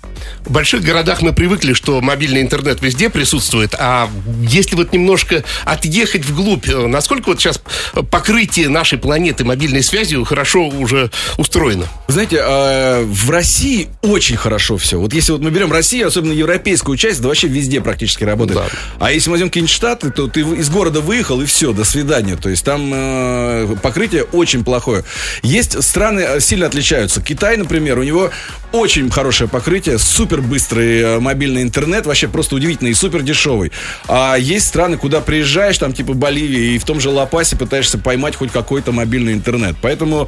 В 0.45 0.51
больших 0.51 0.81
городах 0.81 1.21
мы 1.21 1.33
привыкли, 1.33 1.73
что 1.73 2.01
мобильный 2.01 2.41
интернет 2.41 2.81
везде 2.81 3.09
присутствует, 3.09 3.75
а 3.77 4.09
если 4.41 4.75
вот 4.75 4.93
немножко 4.93 5.43
отъехать 5.65 6.25
вглубь, 6.25 6.67
э, 6.67 6.87
насколько 6.87 7.27
вот 7.27 7.39
сейчас 7.39 7.61
покрытие 8.09 8.69
нашей 8.69 8.97
планеты 8.97 9.43
мобильной 9.43 9.83
связью 9.83 10.23
хорошо 10.23 10.67
уже 10.67 11.11
устроено? 11.37 11.85
Знаете, 12.07 12.37
э, 12.41 13.03
в 13.03 13.29
России 13.29 13.89
очень 14.01 14.37
хорошо 14.37 14.77
все. 14.77 14.99
Вот 14.99 15.13
если 15.13 15.33
вот 15.33 15.41
мы 15.41 15.51
берем 15.51 15.71
Россию, 15.71 16.07
особенно 16.07 16.31
европейскую 16.31 16.97
часть, 16.97 17.21
да 17.21 17.27
вообще 17.27 17.47
везде 17.47 17.81
практически 17.81 18.23
работает. 18.23 18.59
Да. 18.59 18.65
А 18.99 19.11
если 19.11 19.29
мы 19.29 19.33
возьмем 19.33 19.49
какие-нибудь 19.49 19.73
штаты, 19.73 20.11
то 20.11 20.27
ты 20.27 20.41
из 20.41 20.69
города 20.69 21.01
выехал 21.01 21.41
и 21.41 21.45
все, 21.45 21.73
до 21.73 21.83
свидания. 21.83 22.37
То 22.37 22.49
есть 22.49 22.63
там 22.63 22.91
э, 22.93 23.75
покрытие 23.81 24.23
очень 24.23 24.63
плохое. 24.63 25.03
Есть 25.43 25.81
страны 25.83 26.21
э, 26.21 26.39
сильно 26.39 26.67
отличаются. 26.67 27.21
Китай, 27.21 27.57
например, 27.57 27.99
у 27.99 28.03
него 28.03 28.31
очень 28.71 29.09
хорошее 29.09 29.49
покрытие, 29.49 29.56
супер 29.97 30.41
быстрый 30.41 30.99
э, 31.01 31.19
мобильный 31.19 31.61
интернет, 31.63 32.05
вообще 32.05 32.27
просто 32.27 32.55
удивительный 32.55 32.91
и 32.91 32.93
супер 32.93 33.21
дешевый. 33.21 33.71
А 34.07 34.35
есть 34.35 34.67
страны, 34.67 34.97
куда 34.97 35.21
приезжаешь, 35.21 35.77
там 35.77 35.93
типа 35.93 36.13
Боливия, 36.13 36.75
и 36.75 36.77
в 36.77 36.83
том 36.85 36.99
же 36.99 37.09
Ла-Пасе 37.09 37.55
пытаешься 37.55 37.97
поймать 37.97 38.35
хоть 38.35 38.51
какой-то 38.51 38.91
мобильный 38.91 39.33
интернет. 39.33 39.75
Поэтому, 39.81 40.27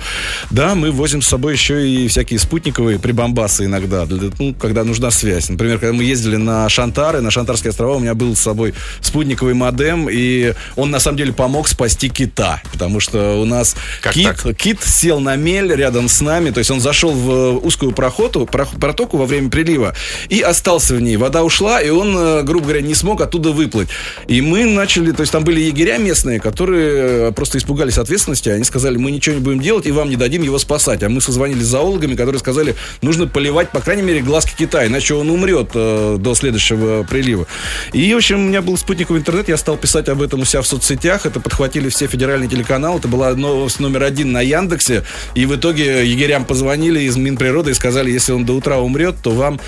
да, 0.52 0.76
мы 0.76 0.92
возим 0.92 1.22
с 1.22 1.28
собой 1.28 1.54
еще 1.54 1.88
и 1.88 2.08
всякие 2.08 2.40
спутниковые 2.40 3.00
прибамбасы 3.00 3.66
иногда, 3.66 4.06
для- 4.06 4.32
ну, 4.40 4.54
когда 4.54 4.84
нужна 4.84 5.12
связь. 5.12 5.50
Например, 5.50 5.80
когда 5.80 5.94
мы 5.94 6.04
ездили 6.04 6.36
на 6.38 6.68
Шантары, 6.70 7.22
на 7.22 7.32
Шантарские 7.32 7.70
острова, 7.72 7.96
у 7.96 8.00
меня 8.00 8.16
был 8.16 8.36
с 8.36 8.40
собой 8.40 8.74
спутниковый 9.02 9.54
модем, 9.54 10.08
и 10.12 10.54
он 10.76 10.92
на 10.92 11.00
самом 11.00 11.18
деле 11.18 11.34
помог 11.34 11.68
спасти 11.68 12.10
кита, 12.10 12.62
потому 12.72 13.00
что 13.00 13.40
у 13.42 13.46
нас 13.46 13.76
Как 14.02 14.14
кит, 14.14 14.26
так? 14.44 14.56
кит 14.58 14.84
сел 14.84 15.20
на 15.20 15.36
мель 15.36 15.74
рядом 15.74 16.08
с 16.10 16.22
нами, 16.22 16.50
то 16.52 16.60
есть 16.60 16.72
он 16.72 16.80
зашел 16.80 17.12
в 17.12 17.58
узкую 17.66 17.92
проходу, 17.92 18.46
прох- 18.52 18.80
протоку 18.80 19.18
во 19.20 19.26
время 19.26 19.50
прилива 19.50 19.94
и 20.30 20.42
остался 20.42 20.96
в 20.96 21.02
ней. 21.02 21.18
Вода 21.18 21.44
ушла, 21.44 21.82
и 21.82 21.90
он, 21.90 22.16
э, 22.18 22.44
грубо 22.44 22.66
говоря, 22.66 22.82
не 22.82 22.96
смог 22.96 23.22
оттуда 23.22 23.52
выплыть. 23.52 23.90
И 24.28 24.42
мы 24.42 24.66
начали, 24.66 25.12
то 25.12 25.22
есть 25.22 25.32
там 25.32 25.44
были 25.44 25.60
егеря 25.62 25.98
местные, 25.98 26.40
которые 26.40 27.30
э, 27.30 27.32
просто 27.32 27.58
испугались 27.58 27.98
ответственности, 27.98 28.50
они 28.50 28.64
сказали, 28.64 28.98
мы 28.98 29.12
ничего 29.12 29.36
не 29.36 29.42
будем 29.42 29.60
делать 29.60 29.86
и 29.86 29.92
вам 29.92 30.10
не 30.10 30.16
дадим 30.16 30.42
его 30.42 30.58
спасать. 30.60 31.04
А 31.04 31.10
мы 31.10 31.22
созвонились 31.22 31.64
с 31.64 31.68
зоологами, 31.68 32.16
которые 32.16 32.40
сказали, 32.40 32.76
нужно 33.02 33.28
поливать, 33.28 33.70
по 33.72 33.82
крайней 33.82 34.04
мере, 34.04 34.22
глазки 34.22 34.56
кита, 34.58 34.86
иначе 34.86 35.14
он 35.14 35.30
умрет 35.30 35.72
э, 35.74 36.18
до 36.20 36.36
следующего 36.36 37.04
прилива. 37.04 37.46
И, 37.94 38.14
в 38.14 38.18
общем, 38.18 38.40
у 38.40 38.48
меня 38.48 38.62
был 38.62 38.78
спутниковый 38.78 39.20
интернет, 39.20 39.50
я 39.50 39.58
стал 39.58 39.78
писать 39.78 40.10
об 40.10 40.22
этом 40.22 40.42
у 40.42 40.46
себя 40.46 40.62
в 40.62 40.68
соцсетях, 40.68 41.26
это 41.26 41.40
подхватили 41.40 41.90
все 41.90 42.08
федеральные 42.08 42.50
телеканалы, 42.50 43.00
это 43.00 43.08
была 43.08 43.34
новость 43.36 43.80
номер 43.80 44.04
один 44.04 44.32
на 44.32 44.42
Яндексе, 44.42 45.04
и 45.36 45.46
в 45.46 45.56
итоге 45.56 46.10
егерям 46.10 46.46
позвонили 46.46 47.02
из 47.02 47.18
Минприроды 47.18 47.72
и 47.72 47.74
сказали, 47.74 48.12
если 48.12 48.32
он 48.32 48.46
до 48.46 48.54
утра 48.54 48.80
умрет, 48.80 49.09
то 49.12 49.32
вам 49.32 49.60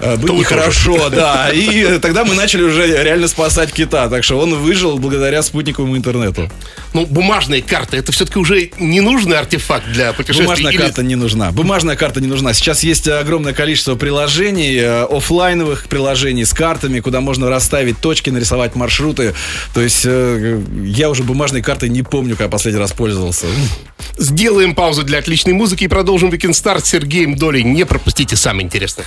э, 0.00 0.16
будет 0.16 0.26
То 0.26 0.32
вы 0.34 0.38
нехорошо, 0.40 1.08
да. 1.10 1.50
И 1.52 1.98
тогда 1.98 2.24
мы 2.24 2.34
начали 2.34 2.62
уже 2.62 2.86
реально 3.02 3.28
спасать 3.28 3.72
кита, 3.72 4.08
так 4.08 4.24
что 4.24 4.38
он 4.38 4.54
выжил 4.54 4.98
благодаря 4.98 5.42
спутниковому 5.42 5.96
интернету. 5.96 6.50
Ну, 6.94 7.06
бумажные 7.06 7.62
карты, 7.62 7.96
это 7.96 8.12
все-таки 8.12 8.38
уже 8.38 8.70
ненужный 8.78 9.38
артефакт 9.38 9.86
для 9.92 10.12
путешествий? 10.12 10.46
Бумажная 10.46 10.72
или- 10.72 10.80
карта 10.80 11.02
не 11.02 11.16
нужна. 11.16 11.52
Бумажная 11.52 11.96
карта 11.96 12.20
не 12.20 12.28
нужна. 12.28 12.54
Сейчас 12.54 12.82
есть 12.82 13.08
огромное 13.08 13.52
количество 13.52 13.94
приложений, 13.94 14.76
э, 14.76 15.04
оффлайновых 15.04 15.86
приложений 15.88 16.44
с 16.44 16.52
картами, 16.52 17.00
куда 17.00 17.20
можно 17.20 17.50
расставить 17.50 17.98
точки, 17.98 18.30
нарисовать 18.30 18.74
маршруты. 18.74 19.34
То 19.74 19.80
есть 19.80 20.02
э, 20.04 20.60
я 20.84 21.10
уже 21.10 21.22
бумажной 21.22 21.62
картой 21.62 21.88
не 21.88 22.02
помню, 22.02 22.36
когда 22.36 22.48
последний 22.48 22.80
раз 22.80 22.92
пользовался. 22.92 23.46
Сделаем 24.16 24.74
паузу 24.74 25.02
для 25.04 25.18
отличной 25.18 25.52
музыки 25.52 25.84
и 25.84 25.88
продолжим 25.88 26.30
Weekend 26.30 26.50
Start 26.50 26.84
с 26.84 26.88
Сергеем 26.88 27.36
Долей. 27.36 27.62
Не 27.62 27.84
пропустите 27.84 28.36
самое 28.36 28.64
интересное. 28.66 29.06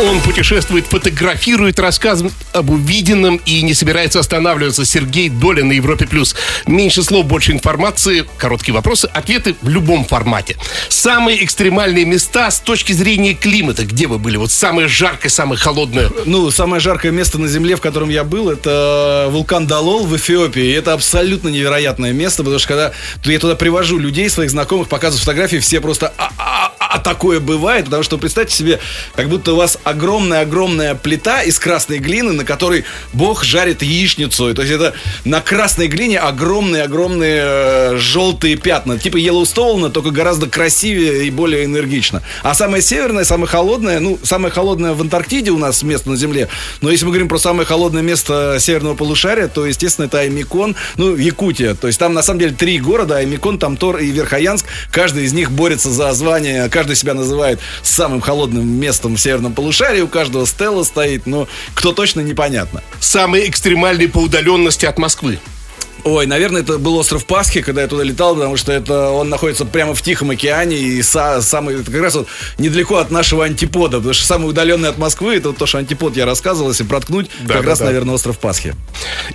Он 0.00 0.20
путешествует, 0.20 0.86
фотографирует, 0.86 1.80
рассказывает 1.80 2.32
об 2.52 2.70
увиденном 2.70 3.40
и 3.44 3.62
не 3.62 3.74
собирается 3.74 4.20
останавливаться. 4.20 4.84
Сергей 4.84 5.28
Доля 5.28 5.64
на 5.64 5.72
Европе+. 5.72 6.06
плюс. 6.06 6.36
Меньше 6.66 7.02
слов, 7.02 7.26
больше 7.26 7.50
информации, 7.50 8.24
короткие 8.36 8.74
вопросы, 8.74 9.06
ответы 9.12 9.56
в 9.60 9.68
любом 9.68 10.04
формате. 10.04 10.56
Самые 10.88 11.44
экстремальные 11.44 12.04
места 12.04 12.48
с 12.48 12.60
точки 12.60 12.92
зрения 12.92 13.34
климата. 13.34 13.84
Где 13.84 14.06
вы 14.06 14.20
были? 14.20 14.36
Вот 14.36 14.52
самое 14.52 14.86
жаркое, 14.86 15.30
самое 15.30 15.58
холодное. 15.58 16.10
Ну, 16.26 16.48
самое 16.52 16.80
жаркое 16.80 17.10
место 17.10 17.38
на 17.38 17.48
Земле, 17.48 17.74
в 17.74 17.80
котором 17.80 18.08
я 18.08 18.22
был, 18.22 18.50
это 18.50 19.26
вулкан 19.30 19.66
Далол 19.66 20.06
в 20.06 20.16
Эфиопии. 20.16 20.62
И 20.62 20.70
это 20.70 20.92
абсолютно 20.92 21.48
невероятное 21.48 22.12
место, 22.12 22.44
потому 22.44 22.60
что 22.60 22.68
когда 22.68 22.92
я 23.24 23.38
туда 23.40 23.56
привожу 23.56 23.98
людей, 23.98 24.30
своих 24.30 24.50
знакомых, 24.50 24.88
показываю 24.88 25.20
фотографии, 25.20 25.56
все 25.56 25.80
просто 25.80 26.12
«А, 26.98 27.00
а, 27.00 27.08
а 27.08 27.18
такое 27.18 27.38
бывает, 27.40 27.84
потому 27.84 28.02
что 28.02 28.18
представьте 28.18 28.54
себе, 28.54 28.80
как 29.14 29.28
будто 29.28 29.52
у 29.52 29.56
вас 29.56 29.78
огромная-огромная 29.84 30.94
плита 30.96 31.42
из 31.42 31.58
красной 31.58 31.98
глины, 31.98 32.32
на 32.32 32.44
которой 32.44 32.84
Бог 33.12 33.44
жарит 33.44 33.82
яичницу. 33.82 34.52
То 34.54 34.62
есть 34.62 34.74
это 34.74 34.94
на 35.24 35.40
красной 35.40 35.86
глине 35.86 36.18
огромные-огромные 36.18 37.40
э, 37.42 37.96
желтые 37.98 38.56
пятна. 38.56 38.98
Типа 38.98 39.16
Йеллоустоуна, 39.16 39.90
только 39.90 40.10
гораздо 40.10 40.48
красивее 40.48 41.26
и 41.26 41.30
более 41.30 41.64
энергично. 41.64 42.22
А 42.42 42.54
самое 42.54 42.82
северное, 42.82 43.24
самое 43.24 43.48
холодное, 43.48 44.00
ну, 44.00 44.18
самое 44.22 44.52
холодное 44.52 44.92
в 44.92 45.00
Антарктиде 45.00 45.50
у 45.50 45.58
нас 45.58 45.82
место 45.82 46.10
на 46.10 46.16
Земле. 46.16 46.48
Но 46.80 46.90
если 46.90 47.04
мы 47.04 47.12
говорим 47.12 47.28
про 47.28 47.38
самое 47.38 47.66
холодное 47.66 48.02
место 48.02 48.56
северного 48.58 48.94
полушария, 48.94 49.48
то, 49.48 49.66
естественно, 49.66 50.06
это 50.06 50.20
Аймикон, 50.20 50.74
ну, 50.96 51.14
Якутия. 51.14 51.74
То 51.74 51.86
есть 51.86 51.98
там, 51.98 52.12
на 52.14 52.22
самом 52.22 52.40
деле, 52.40 52.54
три 52.54 52.78
города, 52.80 53.16
Аймикон, 53.16 53.58
Тамтор 53.58 53.98
и 53.98 54.10
Верхоянск. 54.10 54.66
Каждый 54.90 55.24
из 55.24 55.32
них 55.32 55.52
борется 55.52 55.90
за 55.90 56.12
звание, 56.12 56.68
каждый 56.68 56.87
себя 56.94 57.14
называет 57.14 57.60
самым 57.82 58.20
холодным 58.20 58.66
местом 58.66 59.16
в 59.16 59.20
северном 59.20 59.54
полушарии. 59.54 60.00
У 60.00 60.08
каждого 60.08 60.46
стела 60.46 60.82
стоит, 60.84 61.26
но 61.26 61.48
кто 61.74 61.92
точно 61.92 62.20
непонятно. 62.20 62.82
Самые 63.00 63.48
экстремальные 63.48 64.08
по 64.08 64.18
удаленности 64.18 64.86
от 64.86 64.98
Москвы. 64.98 65.38
Ой, 66.04 66.26
наверное, 66.26 66.62
это 66.62 66.78
был 66.78 66.96
остров 66.96 67.24
Пасхи, 67.26 67.60
когда 67.60 67.82
я 67.82 67.88
туда 67.88 68.02
летал, 68.04 68.34
потому 68.34 68.56
что 68.56 68.72
это 68.72 69.10
он 69.10 69.28
находится 69.28 69.64
прямо 69.64 69.94
в 69.94 70.02
Тихом 70.02 70.30
океане 70.30 70.76
и 70.78 71.00
са- 71.00 71.42
самый 71.42 71.80
это 71.80 71.90
как 71.90 72.00
раз 72.00 72.14
вот 72.14 72.28
недалеко 72.58 72.96
от 72.96 73.10
нашего 73.10 73.44
антипода, 73.44 73.98
потому 73.98 74.14
что 74.14 74.26
самый 74.26 74.48
удаленный 74.48 74.88
от 74.88 74.98
Москвы 74.98 75.36
это 75.36 75.48
вот 75.48 75.58
то, 75.58 75.66
что 75.66 75.78
антипод 75.78 76.16
я 76.16 76.24
рассказывал, 76.24 76.70
если 76.70 76.84
проткнуть, 76.84 77.28
Да, 77.42 77.54
как 77.54 77.62
да, 77.64 77.70
раз, 77.70 77.78
да. 77.80 77.86
наверное, 77.86 78.14
остров 78.14 78.38
Пасхи. 78.38 78.74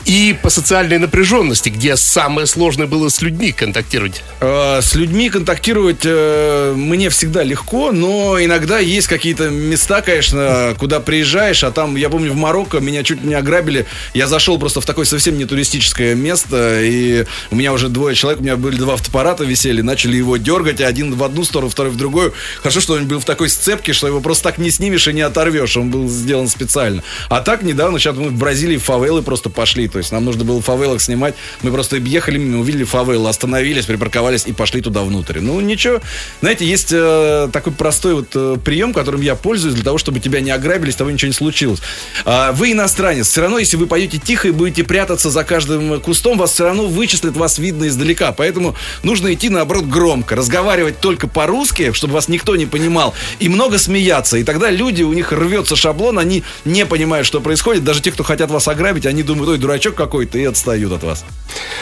И 0.05 0.35
по 0.41 0.49
социальной 0.49 0.97
напряженности, 0.97 1.69
где 1.69 1.95
самое 1.95 2.47
сложное 2.47 2.87
было 2.87 3.09
с 3.09 3.21
людьми 3.21 3.51
контактировать. 3.51 4.23
Э, 4.39 4.79
С 4.81 4.95
людьми 4.95 5.29
контактировать 5.29 6.01
э, 6.05 6.73
мне 6.75 7.09
всегда 7.09 7.43
легко, 7.43 7.91
но 7.91 8.41
иногда 8.43 8.79
есть 8.79 9.07
какие-то 9.07 9.49
места, 9.49 10.01
конечно, 10.01 10.75
куда 10.79 10.99
приезжаешь, 10.99 11.63
а 11.63 11.71
там, 11.71 11.95
я 11.97 12.09
помню, 12.09 12.31
в 12.31 12.35
Марокко 12.35 12.79
меня 12.79 13.03
чуть 13.03 13.23
не 13.23 13.33
ограбили. 13.33 13.85
Я 14.13 14.27
зашел 14.27 14.57
просто 14.57 14.81
в 14.81 14.85
такое 14.85 15.05
совсем 15.05 15.37
не 15.37 15.45
туристическое 15.45 16.15
место, 16.15 16.52
и 16.57 17.25
у 17.51 17.55
меня 17.55 17.73
уже 17.73 17.89
двое 17.89 18.15
человек, 18.15 18.41
у 18.41 18.43
меня 18.43 18.57
были 18.57 18.77
два 18.77 18.95
фотоаппарата 18.97 19.43
висели, 19.43 19.81
начали 19.81 20.17
его 20.17 20.37
дергать, 20.37 20.81
один 20.81 21.13
в 21.15 21.23
одну 21.23 21.43
сторону, 21.43 21.69
второй 21.69 21.91
в 21.91 21.97
другую. 21.97 22.33
Хорошо, 22.57 22.81
что 22.81 22.93
он 22.93 23.07
был 23.07 23.19
в 23.19 23.25
такой 23.25 23.49
сцепке, 23.49 23.93
что 23.93 24.07
его 24.07 24.21
просто 24.21 24.43
так 24.43 24.57
не 24.57 24.69
снимешь 24.69 25.07
и 25.07 25.13
не 25.13 25.21
оторвешь, 25.21 25.77
он 25.77 25.89
был 25.89 26.07
сделан 26.09 26.47
специально. 26.47 27.03
А 27.29 27.41
так 27.41 27.63
недавно, 27.63 27.99
сейчас 27.99 28.15
мы 28.15 28.29
в 28.29 28.37
Бразилии 28.37 28.77
в 28.77 28.83
фавелы 28.83 29.21
просто 29.21 29.49
пошли, 29.49 29.87
то 29.87 29.97
есть 29.97 30.11
нам 30.11 30.25
нужно 30.25 30.43
было 30.43 30.61
в 30.61 30.65
фавелах 30.65 31.01
снимать, 31.01 31.35
мы 31.61 31.71
просто 31.71 31.97
ехали, 31.97 32.37
мимо, 32.37 32.59
увидели 32.59 32.83
фавелы, 32.83 33.29
остановились, 33.29 33.85
припарковались 33.85 34.45
и 34.45 34.53
пошли 34.53 34.81
туда 34.81 35.01
внутрь. 35.03 35.39
Ну, 35.39 35.59
ничего. 35.61 36.01
Знаете, 36.41 36.65
есть 36.65 36.91
э, 36.91 37.49
такой 37.51 37.73
простой 37.73 38.15
вот 38.15 38.29
э, 38.35 38.57
прием, 38.63 38.93
которым 38.93 39.21
я 39.21 39.35
пользуюсь 39.35 39.75
для 39.75 39.83
того, 39.83 39.97
чтобы 39.97 40.19
тебя 40.19 40.41
не 40.41 40.51
ограбили, 40.51 40.91
с 40.91 40.95
тобой 40.95 41.13
ничего 41.13 41.27
не 41.27 41.33
случилось. 41.33 41.81
А, 42.25 42.51
вы 42.51 42.71
иностранец. 42.71 43.27
Все 43.27 43.41
равно, 43.41 43.59
если 43.59 43.77
вы 43.77 43.87
пойдете 43.87 44.17
тихо 44.17 44.47
и 44.47 44.51
будете 44.51 44.83
прятаться 44.83 45.29
за 45.29 45.43
каждым 45.43 45.99
кустом, 46.01 46.37
вас 46.43 46.51
все 46.53 46.65
равно 46.65 46.87
вычислят, 46.87 47.35
вас 47.35 47.57
видно 47.57 47.87
издалека. 47.87 48.31
Поэтому 48.31 48.75
нужно 49.01 49.33
идти, 49.33 49.49
наоборот, 49.49 49.85
громко. 49.85 50.35
Разговаривать 50.35 50.99
только 50.99 51.27
по-русски, 51.27 51.91
чтобы 51.93 52.13
вас 52.13 52.27
никто 52.27 52.55
не 52.55 52.65
понимал. 52.65 53.13
И 53.39 53.49
много 53.49 53.77
смеяться. 53.77 54.37
И 54.37 54.43
тогда 54.43 54.69
люди, 54.69 55.03
у 55.03 55.13
них 55.13 55.31
рвется 55.31 55.75
шаблон, 55.75 56.19
они 56.19 56.43
не 56.65 56.85
понимают, 56.85 57.25
что 57.25 57.41
происходит. 57.41 57.83
Даже 57.83 58.01
те, 58.01 58.11
кто 58.11 58.23
хотят 58.23 58.51
вас 58.51 58.67
ограбить, 58.67 59.05
они 59.05 59.23
думают, 59.23 59.49
ой, 59.49 59.57
дурачок 59.57 59.95
какой-то, 59.95 60.37
и 60.37 60.45
отстают 60.45 60.91
от 60.93 61.03
вас. 61.03 61.25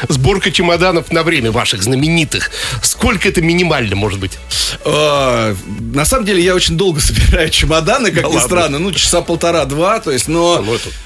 Сборка 0.09 0.51
чемоданов 0.51 1.11
на 1.11 1.23
время 1.23 1.51
ваших 1.51 1.83
знаменитых. 1.83 2.51
Сколько 2.81 3.29
это 3.29 3.41
минимально 3.41 3.95
может 3.95 4.19
быть? 4.19 4.37
А, 4.85 5.55
На 5.93 6.05
самом 6.05 6.25
деле 6.25 6.43
я 6.43 6.55
очень 6.55 6.77
долго 6.77 6.99
собираю 7.01 7.49
чемоданы, 7.49 8.11
как 8.11 8.23
ни 8.23 8.27
ладно. 8.27 8.41
странно, 8.41 8.79
ну 8.79 8.91
часа 8.91 9.21
полтора-два, 9.21 9.99
то 9.99 10.11
есть, 10.11 10.27
но 10.27 10.63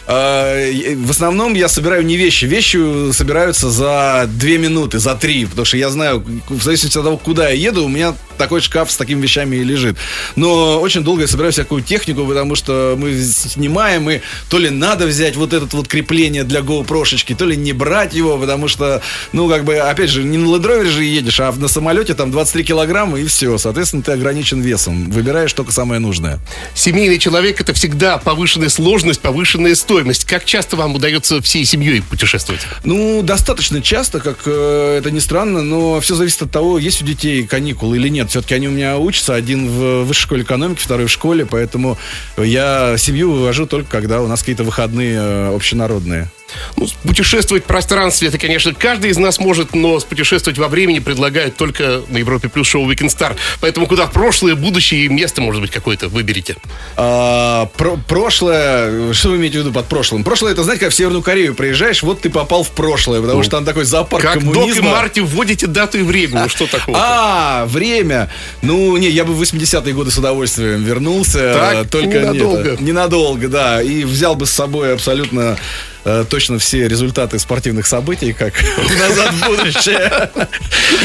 а, 0.08 0.70
в 0.96 1.12
основном 1.12 1.54
я 1.54 1.68
собираю 1.68 2.06
не 2.06 2.18
вещи, 2.18 2.46
вещи 2.46 3.12
собираются 3.54 3.70
за 3.70 4.28
две 4.28 4.58
минуты, 4.58 5.00
за 5.00 5.16
три, 5.16 5.46
потому 5.46 5.66
что 5.66 5.78
я 5.78 5.90
знаю, 5.90 6.24
в 6.50 6.64
зависимости 6.64 6.98
от 6.98 7.04
того, 7.04 7.18
куда 7.18 7.50
я 7.50 7.70
еду, 7.70 7.86
у 7.86 7.88
меня 7.88 8.16
такой 8.38 8.62
шкаф 8.62 8.92
с 8.92 8.98
такими 8.98 9.22
вещами 9.22 9.56
и 9.58 9.64
лежит. 9.64 9.98
Но 10.36 10.80
очень 10.80 11.04
долго 11.04 11.22
я 11.22 11.28
собираю 11.28 11.52
всякую 11.52 11.82
технику, 11.82 12.26
потому 12.26 12.56
что 12.56 12.96
мы 12.98 13.20
снимаем, 13.22 14.10
и 14.10 14.22
то 14.50 14.58
ли 14.58 14.70
надо 14.70 15.06
взять 15.06 15.36
вот 15.36 15.54
этот 15.54 15.74
вот 15.74 15.88
крепление 15.88 16.44
для 16.44 16.62
GoPro-шечки, 16.62 17.36
то 17.36 17.46
ли 17.46 17.56
не 17.56 17.74
брать 17.74 18.14
его, 18.14 18.38
потому 18.38 18.68
что, 18.68 19.02
ну, 19.32 19.50
как 19.50 19.64
бы, 19.64 19.78
опять 19.78 20.10
же, 20.10 20.24
не 20.24 20.38
на 20.38 20.48
Land 20.48 20.86
же 20.86 21.04
едешь, 21.04 21.40
а 21.40 21.52
на 21.52 21.68
самолете 21.68 22.14
там 22.14 22.32
23 22.32 22.64
килограмма 22.64 23.20
и 23.20 23.26
все. 23.26 23.58
Соответственно, 23.58 24.04
ты 24.04 24.12
ограничен 24.12 24.62
весом. 24.62 25.10
Выбираешь 25.10 25.54
только 25.54 25.72
самое 25.72 26.00
нужное. 26.00 26.40
Семейный 26.74 27.18
человек 27.18 27.62
это 27.62 27.74
всегда 27.74 28.18
повышенная 28.18 28.70
сложность, 28.70 29.22
повышенная 29.22 29.76
стоимость. 29.76 30.26
Как 30.26 30.46
часто 30.46 30.76
вам 30.76 30.96
удается 30.96 31.42
всей 31.42 31.66
семьей 31.66 32.02
путешествовать? 32.02 32.62
Ну, 32.84 33.22
достаточно 33.22 33.82
часто, 33.82 34.20
как 34.20 34.40
э, 34.46 34.98
это 35.00 35.12
ни 35.12 35.20
странно, 35.20 35.62
но 35.62 36.00
все 36.02 36.16
зависит 36.16 36.42
от 36.44 36.52
того, 36.52 36.78
есть 36.78 37.02
у 37.02 37.06
детей 37.06 37.46
каникулы 37.46 37.98
или 37.98 38.10
нет. 38.10 38.25
Все-таки 38.30 38.56
они 38.56 38.68
у 38.68 38.72
меня 38.72 38.98
учатся, 38.98 39.36
один 39.36 39.68
в 39.70 40.04
высшей 40.04 40.24
школе 40.24 40.44
экономики, 40.44 40.80
второй 40.80 41.08
в 41.08 41.12
школе, 41.12 41.46
поэтому 41.46 41.98
я 42.38 42.96
семью 42.98 43.32
вывожу 43.32 43.66
только 43.66 43.90
когда 43.90 44.22
у 44.22 44.28
нас 44.28 44.40
какие-то 44.40 44.64
выходные 44.64 45.16
э, 45.16 45.56
общенародные. 45.56 46.30
Ну, 46.78 46.88
путешествовать 47.04 47.64
в 47.64 47.68
пространстве, 47.68 48.30
это, 48.30 48.38
конечно, 48.38 48.74
каждый 48.74 49.12
из 49.12 49.18
нас 49.18 49.40
может, 49.40 49.74
но 49.74 50.00
путешествовать 50.00 50.58
во 50.58 50.68
времени 50.68 51.00
предлагают 51.00 51.56
только 51.56 52.02
на 52.10 52.18
Европе 52.18 52.50
Плюс 52.50 52.68
шоу 52.68 52.90
Weekend 52.90 53.16
Star. 53.16 53.36
Поэтому 53.62 53.88
куда 53.88 54.08
в 54.08 54.12
прошлое, 54.12 54.56
будущее 54.56 55.06
и 55.06 55.08
место, 55.08 55.42
может 55.42 55.62
быть, 55.62 55.72
какое-то 55.72 56.08
выберите. 56.10 56.56
А, 56.98 57.68
про 57.78 57.98
прошлое, 57.98 59.14
что 59.14 59.30
вы 59.30 59.38
имеете 59.38 59.60
в 59.60 59.62
виду 59.62 59.74
под 59.74 59.88
прошлым? 59.88 60.24
Прошлое, 60.24 60.54
это, 60.54 60.64
знаете, 60.64 60.86
как 60.86 60.94
в 60.94 60.96
Северную 60.96 61.22
Корею 61.22 61.56
приезжаешь, 61.56 62.04
вот 62.04 62.22
ты 62.22 62.30
попал 62.30 62.64
в 62.64 62.72
прошлое, 62.72 63.22
потому 63.22 63.38
ну, 63.38 63.44
что 63.44 63.52
там 63.52 63.66
такой 63.66 63.86
зоопарк 63.86 64.24
как 64.24 64.34
коммунизма. 64.36 64.66
Док 64.66 64.78
и 64.78 64.82
Марти 64.82 65.20
вводите 65.20 65.68
дату 65.68 66.00
и 66.00 66.02
время, 66.02 66.44
ну 66.44 66.50
что 66.50 66.68
такого? 66.68 66.98
А, 67.00 67.66
время. 67.66 68.30
Ну, 68.62 68.98
не, 68.98 69.10
я 69.10 69.26
бы 69.26 69.34
в 69.34 69.42
80-е 69.42 69.94
годы 69.94 70.12
с 70.12 70.18
удовольствием 70.18 70.84
вернулся. 70.84 71.54
Так, 71.54 71.90
только 71.90 72.20
ненадолго. 72.20 72.72
Нет, 72.72 72.82
ненадолго, 72.82 73.48
да. 73.48 73.82
И 73.82 74.04
взял 74.04 74.36
бы 74.36 74.46
с 74.46 74.52
собой 74.52 74.94
абсолютно 74.94 75.58
Э, 76.06 76.24
точно 76.30 76.60
все 76.60 76.88
результаты 76.88 77.40
спортивных 77.40 77.88
событий, 77.88 78.32
как 78.32 78.54
назад 79.00 79.34
в 79.34 79.48
будущее. 79.48 80.30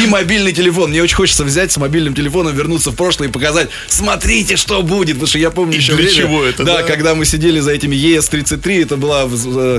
И 0.02 0.06
мобильный 0.06 0.52
телефон. 0.52 0.90
Мне 0.90 1.02
очень 1.02 1.16
хочется 1.16 1.42
взять 1.42 1.72
с 1.72 1.78
мобильным 1.78 2.14
телефоном, 2.14 2.54
вернуться 2.54 2.90
в 2.90 2.96
прошлое 2.96 3.28
и 3.28 3.30
показать, 3.30 3.70
смотрите, 3.88 4.56
что 4.56 4.82
будет. 4.82 5.14
Потому 5.14 5.26
что 5.26 5.38
я 5.38 5.50
помню 5.50 5.76
еще 5.76 5.94
для 5.94 6.04
время, 6.04 6.16
чего 6.16 6.44
это, 6.44 6.64
да, 6.64 6.78
да, 6.78 6.82
когда 6.82 7.14
мы 7.14 7.24
сидели 7.24 7.60
за 7.60 7.72
этими 7.72 7.96
ES-33, 7.96 8.82
это 8.82 8.96
была 8.98 9.22
э, 9.24 9.78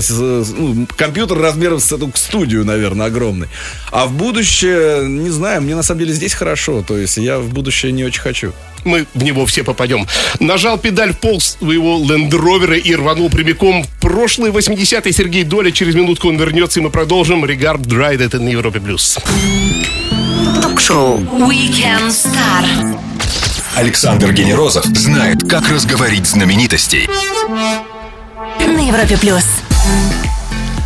ну, 0.58 0.88
компьютер 0.96 1.38
размером 1.38 1.78
с 1.78 1.92
эту 1.92 2.10
студию, 2.16 2.64
наверное, 2.64 3.06
огромный. 3.06 3.46
А 3.92 4.06
в 4.06 4.12
будущее, 4.12 5.06
не 5.06 5.30
знаю, 5.30 5.62
мне 5.62 5.76
на 5.76 5.84
самом 5.84 6.00
деле 6.00 6.14
здесь 6.14 6.34
хорошо. 6.34 6.82
То 6.82 6.98
есть 6.98 7.16
я 7.16 7.38
в 7.38 7.48
будущее 7.52 7.92
не 7.92 8.04
очень 8.04 8.20
хочу 8.20 8.52
мы 8.84 9.06
в 9.14 9.22
него 9.22 9.46
все 9.46 9.64
попадем. 9.64 10.06
Нажал 10.40 10.78
педаль 10.78 11.12
в 11.12 11.18
пол 11.18 11.40
своего 11.40 11.98
лендровера 11.98 12.76
и 12.76 12.94
рванул 12.94 13.30
прямиком 13.30 13.84
в 13.84 13.88
прошлый 14.00 14.50
80-й 14.50 15.12
Сергей 15.12 15.44
Доля. 15.44 15.70
Через 15.70 15.94
минутку 15.94 16.28
он 16.28 16.36
вернется, 16.36 16.80
и 16.80 16.82
мы 16.82 16.90
продолжим. 16.90 17.44
Регард 17.44 17.82
Драйд, 17.82 18.20
это 18.20 18.38
на 18.38 18.48
Европе+. 18.48 18.80
плюс. 18.80 19.18
Ток-шоу 20.62 21.18
Weekend 21.18 22.08
Star. 22.08 22.98
Александр 23.74 24.32
Генерозов 24.32 24.84
знает, 24.84 25.48
как 25.48 25.68
разговорить 25.70 26.26
знаменитостей. 26.26 27.08
На 28.58 28.86
Европе+. 28.86 29.16
плюс 29.16 29.44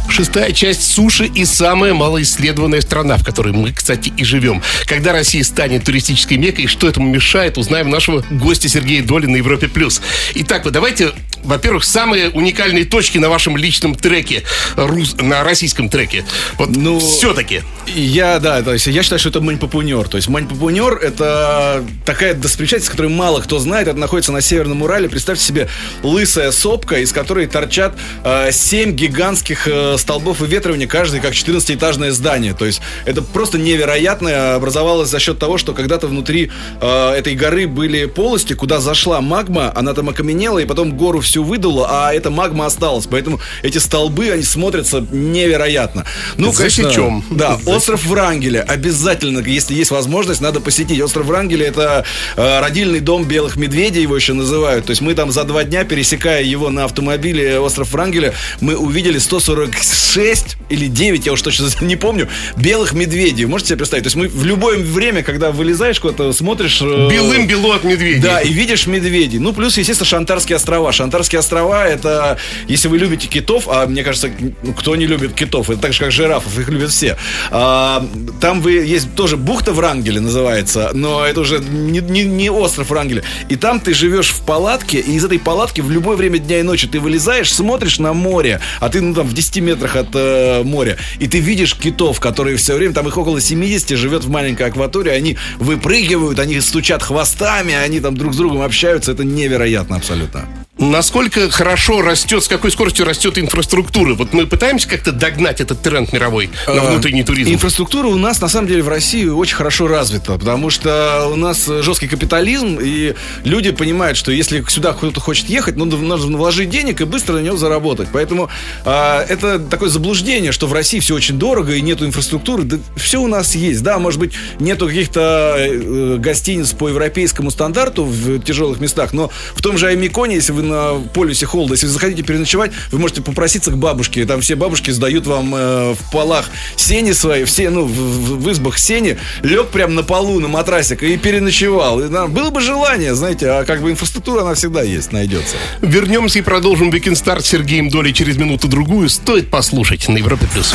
шестая 0.09 0.53
часть 0.53 0.91
суши 0.91 1.27
и 1.27 1.45
самая 1.45 1.95
малоисследованная 1.95 2.81
страна, 2.81 3.17
в 3.17 3.25
которой 3.25 3.53
мы, 3.53 3.73
кстати, 3.73 4.13
и 4.17 4.25
живем. 4.25 4.63
Когда 4.87 5.13
Россия 5.13 5.43
станет 5.45 5.85
туристической 5.85 6.37
мекой, 6.37 6.67
что 6.67 6.89
этому 6.89 7.09
мешает, 7.09 7.59
узнаем 7.59 7.91
нашего 7.91 8.25
гостя 8.31 8.69
Сергея 8.69 9.03
Доли 9.03 9.27
на 9.27 9.37
Европе+. 9.37 9.69
плюс. 9.69 10.01
Итак, 10.35 10.65
вы 10.65 10.71
давайте, 10.71 11.13
во-первых, 11.43 11.85
самые 11.85 12.31
уникальные 12.31 12.85
точки 12.85 13.19
на 13.19 13.29
вашем 13.29 13.57
личном 13.57 13.95
треке, 13.95 14.43
рус, 14.77 15.17
на 15.21 15.45
российском 15.45 15.89
треке. 15.89 16.25
Вот 16.59 16.71
ну, 16.71 16.99
все-таки. 16.99 17.63
Я, 17.87 18.39
да, 18.39 18.63
то 18.63 18.73
есть 18.73 18.87
я 18.87 19.03
считаю, 19.03 19.19
что 19.19 19.29
это 19.29 19.41
Маньпапунер. 19.41 20.09
То 20.09 20.17
есть 20.17 20.29
Маньпапунер 20.29 20.95
это 20.95 21.85
такая 22.05 22.35
достопримечательность, 22.35 22.91
которую 22.91 23.15
мало 23.15 23.41
кто 23.41 23.59
знает. 23.59 23.89
Это 23.89 23.99
находится 23.99 24.33
на 24.33 24.41
Северном 24.41 24.83
Урале. 24.83 25.09
Представьте 25.09 25.45
себе 25.45 25.69
лысая 26.03 26.51
сопка, 26.51 26.99
из 26.99 27.13
которой 27.13 27.47
торчат 27.47 27.97
э, 28.25 28.51
7 28.53 28.93
гигантских 28.93 29.69
э, 29.69 29.96
столбов 29.97 30.41
выветривания, 30.41 30.87
каждый 30.87 31.21
как 31.21 31.33
14-этажное 31.33 32.11
здание. 32.11 32.55
То 32.55 32.65
есть 32.65 32.81
это 33.05 33.23
просто 33.23 33.59
невероятное 33.59 34.55
образовалось 34.55 35.09
за 35.09 35.19
счет 35.19 35.39
того, 35.39 35.59
что 35.59 35.73
когда-то 35.73 36.07
внутри 36.07 36.51
э, 36.81 37.11
этой 37.13 37.35
горы 37.35 37.67
были 37.67 38.07
полости, 38.07 38.53
куда 38.55 38.81
зашла 38.81 39.21
магма, 39.21 39.73
она 39.75 39.95
там 39.95 40.09
окаменела, 40.09 40.59
и 40.59 40.65
потом 40.65 40.97
гору 40.97 41.21
всю 41.21 41.45
выдала, 41.45 41.89
а 41.91 42.13
эта 42.13 42.31
магма 42.31 42.67
осталась. 42.67 43.07
Поэтому 43.07 43.41
эти 43.63 43.79
столбы, 43.79 44.31
они 44.31 44.43
смотрятся 44.43 45.05
невероятно. 45.11 46.05
Ну, 46.37 46.53
конечно, 46.53 46.91
чем? 46.91 47.25
Да, 47.31 47.59
остров 47.67 48.05
Врангеля. 48.05 48.63
Обязательно, 48.63 49.41
если 49.41 49.75
есть 49.75 49.91
возможность, 49.91 50.41
надо 50.41 50.61
посетить. 50.61 51.01
Остров 51.01 51.27
Врангеля 51.27 51.67
это 51.67 52.05
э, 52.37 52.61
родильный 52.61 53.01
дом 53.01 53.25
белых 53.25 53.57
медведей, 53.57 54.03
его 54.03 54.17
еще 54.17 54.33
называют. 54.33 54.87
То 54.87 54.91
есть 54.91 55.03
мы 55.03 55.15
там 55.15 55.31
за 55.33 55.45
два 55.45 55.65
дня, 55.65 55.85
пересекая 55.85 56.43
его 56.43 56.71
на 56.71 56.85
автомобиле 56.85 57.59
остров 57.59 57.93
Врангеля, 57.93 58.35
мы 58.61 58.77
увидели 58.77 59.19
140 59.19 59.77
6 59.87 60.57
или 60.69 60.87
9, 60.87 61.27
я 61.27 61.33
уж 61.33 61.43
точно 61.43 61.69
не 61.81 61.97
помню, 61.97 62.29
белых 62.57 62.93
медведей. 62.93 63.47
Можете 63.47 63.69
себе 63.69 63.79
представить? 63.79 64.05
То 64.05 64.09
есть 64.09 64.17
мы 64.17 64.29
в 64.29 64.45
любое 64.45 64.79
время, 64.79 65.23
когда 65.23 65.51
вылезаешь 65.51 66.01
куда-то, 66.01 66.33
смотришь... 66.33 66.81
Э, 66.83 67.09
Белым 67.11 67.47
бело 67.47 67.77
от 67.77 67.85
медведей. 67.85 68.21
Да, 68.21 68.41
и 68.41 68.53
видишь 68.53 68.87
медведей. 68.87 69.39
Ну, 69.39 69.53
плюс, 69.53 69.79
естественно, 69.79 70.07
Шантарские 70.07 70.57
острова. 70.57 70.93
Шантарские 70.93 71.39
острова, 71.39 71.87
это, 71.87 72.39
если 72.69 72.89
вы 72.89 72.99
любите 72.99 73.29
китов, 73.29 73.69
а 73.69 73.87
мне 73.87 74.03
кажется, 74.03 74.31
ну, 74.63 74.73
кто 74.73 74.97
не 74.97 75.07
любит 75.07 75.35
китов, 75.35 75.71
это 75.71 75.81
так 75.81 75.93
же, 75.93 76.01
как 76.01 76.13
жирафов, 76.13 76.59
их 76.59 76.69
любят 76.69 76.91
все. 76.91 77.17
А, 77.51 78.07
там 78.41 78.61
вы, 78.61 78.73
есть 78.73 79.15
тоже 79.15 79.37
бухта 79.37 79.73
Врангеля 79.73 80.21
называется, 80.21 80.91
но 80.95 81.25
это 81.25 81.41
уже 81.41 81.59
не, 81.59 82.01
не, 82.01 82.25
не 82.25 82.51
остров 82.51 82.91
Врангеля. 82.91 83.23
И 83.49 83.57
там 83.57 83.81
ты 83.81 83.95
живешь 83.95 84.31
в 84.31 84.41
палатке, 84.43 84.99
и 84.99 85.13
из 85.13 85.25
этой 85.25 85.39
палатки 85.39 85.81
в 85.81 85.91
любое 85.91 86.17
время 86.17 86.39
дня 86.39 86.61
и 86.61 86.63
ночи 86.63 86.87
ты 86.87 87.01
вылезаешь, 87.01 87.53
смотришь 87.53 87.99
на 87.99 88.13
море, 88.13 88.61
а 88.81 88.89
ты, 88.89 89.01
ну, 89.01 89.15
там, 89.15 89.27
в 89.27 89.33
10 89.33 89.57
метрах 89.59 89.77
метрах 89.77 89.97
от 89.97 90.17
э, 90.61 90.63
моря, 90.63 90.97
и 91.19 91.29
ты 91.29 91.39
видишь 91.39 91.75
китов, 91.75 92.21
которые 92.21 92.57
все 92.57 92.75
время, 92.75 92.95
там 92.95 93.09
их 93.09 93.17
около 93.17 93.41
70, 93.41 93.97
живет 93.97 94.25
в 94.25 94.31
маленькой 94.31 94.69
акватории, 94.69 95.11
они 95.11 95.37
выпрыгивают, 95.59 96.39
они 96.39 96.61
стучат 96.61 97.03
хвостами, 97.03 97.75
они 97.75 98.01
там 98.01 98.17
друг 98.17 98.35
с 98.35 98.37
другом 98.37 98.63
общаются, 98.63 99.13
это 99.13 99.25
невероятно 99.25 99.97
абсолютно. 99.97 100.66
Насколько 100.79 101.51
хорошо 101.51 102.03
растет, 102.03 102.45
с 102.45 102.49
какой 102.49 102.71
скоростью 102.71 103.07
растет 103.07 103.39
инфраструктура? 103.39 104.13
Вот 104.13 104.35
мы 104.35 104.47
пытаемся 104.47 104.87
как-то 104.87 105.11
догнать 105.11 105.63
этот 105.63 105.81
тренд 105.81 106.13
мировой 106.13 106.51
на 106.67 106.83
а, 106.83 106.91
внутренний 106.91 107.25
туризм. 107.25 107.51
Инфраструктура 107.51 108.09
у 108.09 108.17
нас, 108.17 108.43
на 108.43 108.49
самом 108.49 108.69
деле, 108.69 108.83
в 108.83 108.89
России 108.91 109.25
очень 109.25 109.57
хорошо 109.57 109.89
развита, 109.89 110.37
потому 110.37 110.69
что 110.69 111.31
у 111.33 111.37
нас 111.37 111.67
жесткий 111.67 112.09
капитализм, 112.09 112.79
и 112.79 113.15
люди 113.45 113.71
понимают, 113.71 114.19
что 114.19 114.33
если 114.33 114.63
сюда 114.69 114.93
кто-то 114.93 115.19
хочет 115.19 115.49
ехать, 115.49 115.77
ну, 115.77 115.87
нужно 115.87 116.37
вложить 116.37 116.69
денег 116.69 117.01
и 117.01 117.05
быстро 117.05 117.37
на 117.37 117.41
него 117.41 117.57
заработать. 117.57 118.09
Поэтому 118.13 118.51
а, 118.85 119.25
это 119.27 119.59
такое 119.59 119.89
заблуждение, 119.89 120.53
что 120.53 120.67
в 120.67 120.75
России 120.75 120.99
все 120.99 121.15
очень 121.15 121.39
дорого 121.39 121.73
и 121.73 121.81
нету 121.81 122.05
инфраструктуры. 122.05 122.65
Да, 122.65 122.77
все 122.97 123.23
у 123.23 123.29
нас 123.29 123.55
есть. 123.55 123.83
Да, 123.83 123.99
может 123.99 124.21
быть, 124.21 124.35
нету 124.61 124.89
каких-то 124.89 125.55
э, 125.57 126.17
гостиниц 126.19 126.73
по 126.73 126.91
европейскому 126.91 127.51
стандарту 127.51 128.05
в 128.05 128.41
тяжелых 128.41 128.79
местах, 128.79 129.15
но 129.15 129.31
в 129.55 129.63
том 129.63 129.79
же 129.79 129.87
Аймиконе, 129.87 130.35
если 130.35 130.53
вы 130.53 130.66
на 130.67 131.01
полюсе 131.15 131.47
холода. 131.47 131.75
Если 131.75 131.87
вы 131.87 131.93
захотите 131.93 132.23
переночевать, 132.23 132.73
вы 132.91 132.99
можете 132.99 133.23
попроситься 133.23 133.71
к 133.71 133.79
бабушке. 133.79 134.25
Там 134.27 134.41
все 134.41 134.55
бабушки 134.55 134.91
сдают 134.91 135.27
вам 135.27 135.55
э, 135.55 135.95
в 135.95 136.11
полах 136.11 136.47
сени 136.77 137.13
свои, 137.13 137.45
все, 137.45 137.71
ну, 137.71 137.85
в, 137.85 137.91
в 137.91 138.53
избах 138.53 138.79
сени, 138.79 139.19
лег 139.43 139.69
прям 139.69 139.95
на 139.95 140.03
полу, 140.03 140.41
на 140.41 140.49
матрасик 140.49 141.03
и 141.03 141.17
переночевал. 141.17 142.01
И, 142.01 142.09
да, 142.09 142.27
было 142.27 142.51
бы 142.51 142.61
желание, 142.61 143.15
знаете, 143.15 143.49
а 143.49 143.65
как 143.65 143.83
бы 143.83 143.91
инфраструктура, 143.91 144.43
она 144.43 144.55
всегда 144.55 144.83
есть, 144.83 145.13
найдется. 145.13 145.57
Вернемся 145.81 146.39
и 146.39 146.43
продолжим 146.43 146.91
Weekend 146.91 147.15
Start 147.15 147.43
с 147.43 147.47
Сергеем 147.47 147.89
Долей 147.89 148.13
через 148.13 148.37
минуту-другую. 148.37 149.09
Стоит 149.09 149.51
послушать 149.51 150.09
на 150.09 150.19
Европе+. 150.19 150.47
плюс. 150.53 150.75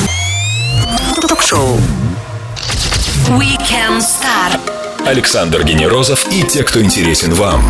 Ток-шоу 1.28 1.80
Weekend 3.30 4.00
Star. 4.00 4.60
Александр 5.06 5.64
Генерозов 5.64 6.26
и 6.32 6.44
те, 6.44 6.64
кто 6.64 6.82
интересен 6.82 7.34
вам. 7.34 7.64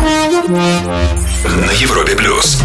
На 1.44 1.72
Европе 1.72 2.14
плюс. 2.14 2.58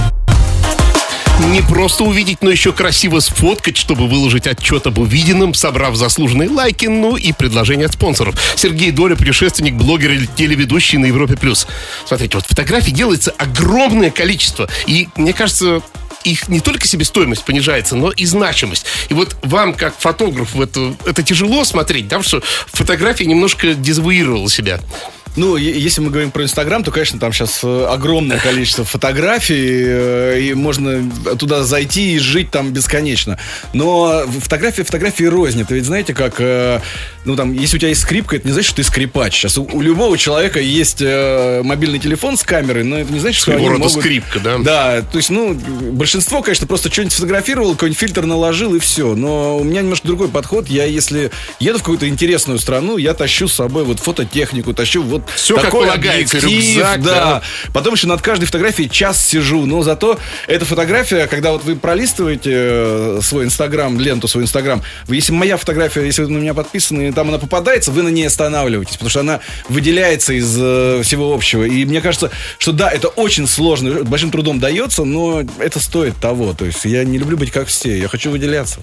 Не 1.49 1.61
просто 1.61 2.03
увидеть, 2.03 2.41
но 2.41 2.51
еще 2.51 2.71
красиво 2.71 3.19
сфоткать, 3.21 3.75
чтобы 3.75 4.07
выложить 4.07 4.45
отчет 4.45 4.85
об 4.85 4.99
увиденном, 4.99 5.55
собрав 5.55 5.95
заслуженные 5.95 6.49
лайки, 6.49 6.85
ну 6.85 7.15
и 7.15 7.31
предложения 7.31 7.85
от 7.85 7.93
спонсоров. 7.93 8.39
Сергей 8.55 8.91
Доля, 8.91 9.15
путешественник, 9.15 9.73
блогер 9.73 10.11
или 10.11 10.27
телеведущий 10.27 10.99
на 10.99 11.05
Европе+. 11.07 11.35
плюс. 11.37 11.67
Смотрите, 12.05 12.37
вот 12.37 12.45
фотографий 12.45 12.91
делается 12.91 13.31
огромное 13.37 14.11
количество. 14.11 14.69
И, 14.85 15.09
мне 15.15 15.33
кажется, 15.33 15.81
их 16.23 16.47
не 16.47 16.59
только 16.59 16.87
себестоимость 16.87 17.45
понижается, 17.45 17.95
но 17.95 18.11
и 18.11 18.25
значимость. 18.25 18.85
И 19.09 19.15
вот 19.15 19.37
вам, 19.41 19.73
как 19.73 19.95
фотографу, 19.97 20.61
это, 20.61 20.95
это 21.05 21.23
тяжело 21.23 21.63
смотреть, 21.63 22.07
да, 22.07 22.21
что 22.21 22.43
фотография 22.67 23.25
немножко 23.25 23.73
дезавуировала 23.73 24.49
себя. 24.49 24.79
Ну, 25.38 25.56
если 25.56 26.02
мы 26.02 26.10
говорим 26.10 26.32
про 26.32 26.43
Инстаграм, 26.43 26.84
то, 26.84 26.91
конечно, 26.91 27.19
там 27.19 27.32
сейчас 27.32 27.63
огромное 27.63 28.39
количество 28.39 28.84
фотографий, 28.84 29.84
э, 29.86 30.39
и 30.41 30.54
можно 30.56 31.10
туда 31.38 31.63
зайти 31.63 32.15
и 32.15 32.19
жить 32.19 32.50
там 32.50 32.73
бесконечно. 32.73 33.38
Но 33.73 34.26
фотографии, 34.28 34.82
фотографии 34.82 35.26
рознь. 35.26 35.62
Это 35.62 35.76
ведь 35.76 35.86
знаете, 35.86 36.15
как, 36.15 36.36
э, 36.39 36.80
ну, 37.23 37.36
там, 37.36 37.54
если 37.54 37.78
у 37.78 37.80
тебя 37.80 37.89
есть 37.89 38.02
скрипка, 38.02 38.38
это 38.38 38.47
не 38.47 38.52
значит, 38.54 38.69
что 38.69 38.78
ты 38.78 38.84
скрипач. 38.84 39.36
Сейчас 39.36 39.60
у, 39.60 39.63
у 39.63 39.82
любого 39.82 40.17
человека 40.17 40.60
есть 40.60 41.02
э, 41.02 41.62
мобильный 41.63 42.00
телефон 42.00 42.36
с 42.36 42.43
камерой, 42.43 42.84
но 42.84 42.97
это 42.97 43.13
не 43.13 43.19
значит, 43.19 43.38
что 43.38 43.52
Своего 43.52 43.69
они 43.69 43.78
могут... 43.78 43.91
скрипка, 43.91 44.39
да? 44.39 44.58
Да, 44.58 45.02
то 45.04 45.17
есть, 45.17 45.30
ну, 45.30 45.54
большинство, 45.54 46.41
конечно, 46.41 46.65
просто 46.65 46.91
что-нибудь 46.91 47.13
сфотографировал, 47.13 47.73
какой-нибудь 47.73 48.00
фильтр 48.00 48.26
наложил 48.26 48.73
и 48.73 48.80
все. 48.80 49.13
Но 49.13 49.58
у 49.58 49.63
меня 49.63 49.84
немножко 49.84 50.08
другой 50.08 50.30
подход. 50.30 50.67
Я, 50.67 50.86
если 50.86 51.30
еду 51.60 51.78
в 51.78 51.82
какую-то 51.82 52.08
интересную 52.08 52.58
страну, 52.58 52.97
я 52.97 53.13
тащу 53.13 53.47
с 53.47 53.54
собой 53.54 53.84
вот 53.84 54.00
фототехнику, 54.00 54.73
тащу 54.73 55.04
вот 55.04 55.26
Как 55.55 55.65
такой 55.65 55.87
полагается, 55.87 56.37
объектив, 56.37 56.75
рюкзак, 56.75 57.01
да. 57.01 57.13
да. 57.13 57.41
Потом 57.73 57.93
еще 57.93 58.07
над 58.07 58.21
каждой 58.21 58.45
фотографией 58.45 58.89
час 58.89 59.25
сижу. 59.25 59.65
Но 59.65 59.83
зато 59.83 60.19
эта 60.47 60.65
фотография, 60.65 61.27
когда 61.27 61.51
вот 61.51 61.63
вы 61.63 61.75
пролистываете 61.75 62.51
э, 62.53 63.19
свой 63.21 63.45
инстаграм, 63.45 63.99
ленту 63.99 64.27
свой 64.27 64.43
инстаграм, 64.43 64.81
если 65.07 65.31
моя 65.33 65.57
фотография, 65.57 66.05
если 66.05 66.23
вы 66.23 66.29
на 66.29 66.37
меня 66.37 66.53
подписаны, 66.53 67.09
и 67.09 67.11
там 67.11 67.29
она 67.29 67.37
попадается, 67.37 67.91
вы 67.91 68.03
на 68.03 68.09
ней 68.09 68.27
останавливаетесь, 68.27 68.93
потому 68.93 69.09
что 69.09 69.19
она 69.21 69.39
выделяется 69.69 70.33
из 70.33 70.55
э, 70.57 71.01
всего 71.03 71.33
общего. 71.33 71.63
И 71.63 71.85
мне 71.85 72.01
кажется, 72.01 72.31
что 72.57 72.71
да, 72.71 72.89
это 72.89 73.07
очень 73.07 73.47
сложно, 73.47 74.03
большим 74.03 74.31
трудом 74.31 74.59
дается, 74.59 75.03
но 75.03 75.43
это 75.59 75.79
стоит 75.79 76.15
того. 76.17 76.53
То 76.53 76.65
есть 76.65 76.85
я 76.85 77.03
не 77.03 77.17
люблю 77.17 77.37
быть 77.37 77.51
как 77.51 77.67
все, 77.67 77.97
я 77.97 78.07
хочу 78.07 78.31
выделяться. 78.31 78.79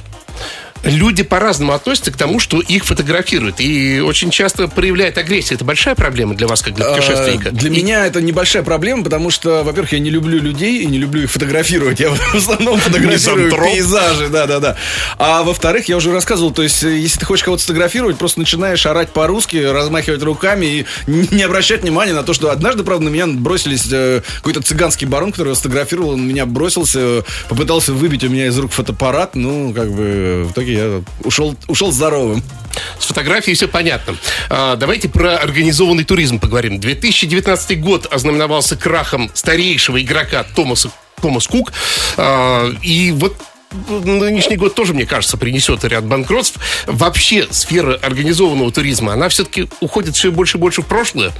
Люди 0.84 1.22
по-разному 1.22 1.72
относятся 1.72 2.10
к 2.12 2.16
тому, 2.16 2.38
что 2.38 2.60
их 2.60 2.84
фотографируют. 2.84 3.60
И 3.60 4.00
очень 4.00 4.30
часто 4.30 4.68
проявляет 4.68 5.18
агрессию. 5.18 5.56
Это 5.56 5.64
большая 5.64 5.94
проблема 5.94 6.34
для 6.34 6.46
вас, 6.46 6.62
как 6.62 6.74
для 6.74 6.84
путешественника? 6.86 7.48
Э, 7.48 7.52
Для 7.52 7.70
меня 7.70 8.06
это 8.06 8.20
небольшая 8.20 8.62
проблема, 8.62 9.04
потому 9.04 9.30
что, 9.30 9.62
во-первых, 9.64 9.92
я 9.92 9.98
не 9.98 10.10
люблю 10.10 10.38
людей 10.38 10.82
и 10.82 10.86
не 10.86 10.98
люблю 10.98 11.22
их 11.22 11.30
фотографировать. 11.30 12.00
Я 12.00 12.10
в 12.10 12.34
основном 12.34 12.78
фотографирую 12.80 13.50
пейзажи, 13.50 14.28
да-да-да. 14.28 14.76
А 15.18 15.42
во-вторых, 15.42 15.88
я 15.88 15.96
уже 15.96 16.12
рассказывал, 16.12 16.52
то 16.52 16.62
есть, 16.62 16.82
э, 16.84 16.96
если 16.98 17.18
ты 17.18 17.24
хочешь 17.26 17.44
кого-то 17.44 17.62
сфотографировать, 17.62 18.18
просто 18.18 18.40
начинаешь 18.40 18.84
орать 18.86 19.10
по-русски, 19.10 19.56
размахивать 19.56 20.22
руками 20.22 20.66
и 20.66 20.86
не 21.06 21.42
обращать 21.42 21.82
внимания 21.82 22.12
на 22.12 22.22
то, 22.22 22.34
что 22.34 22.50
однажды, 22.50 22.84
правда, 22.84 23.04
на 23.04 23.08
меня 23.08 23.26
бросились 23.26 23.86
э, 23.90 24.22
какой-то 24.36 24.60
цыганский 24.62 25.06
барон, 25.06 25.32
который 25.32 25.50
я 25.50 25.54
сфотографировал, 25.54 26.10
он 26.10 26.26
меня 26.26 26.46
бросился, 26.46 26.98
э, 27.00 27.22
попытался 27.48 27.92
выбить 27.92 28.24
у 28.24 28.28
меня 28.28 28.46
из 28.46 28.58
рук 28.58 28.72
фотоаппарат, 28.72 29.34
ну, 29.34 29.72
как 29.72 29.90
бы, 29.90 30.44
в 30.48 30.52
итоге 30.52 30.73
я 30.74 31.02
ушел, 31.22 31.56
ушел 31.68 31.92
здоровым. 31.92 32.42
С 32.98 33.06
фотографией 33.06 33.54
все 33.54 33.68
понятно. 33.68 34.16
А, 34.50 34.76
давайте 34.76 35.08
про 35.08 35.36
организованный 35.36 36.04
туризм 36.04 36.38
поговорим. 36.38 36.80
2019 36.80 37.80
год 37.80 38.06
ознаменовался 38.12 38.76
крахом 38.76 39.30
старейшего 39.34 40.02
игрока 40.02 40.44
Томаса 40.54 40.90
Томас 41.20 41.46
Кук. 41.46 41.72
А, 42.16 42.70
и 42.82 43.12
вот 43.12 43.36
нынешний 43.88 44.56
год 44.56 44.74
тоже, 44.74 44.94
мне 44.94 45.06
кажется, 45.06 45.36
принесет 45.36 45.84
ряд 45.84 46.04
банкротств. 46.04 46.58
Вообще 46.86 47.46
сфера 47.50 47.94
организованного 48.02 48.70
туризма, 48.72 49.12
она 49.12 49.28
все-таки 49.28 49.68
уходит 49.80 50.16
все 50.16 50.30
больше 50.30 50.58
и 50.58 50.60
больше 50.60 50.82
в 50.82 50.86
прошлое. 50.86 51.32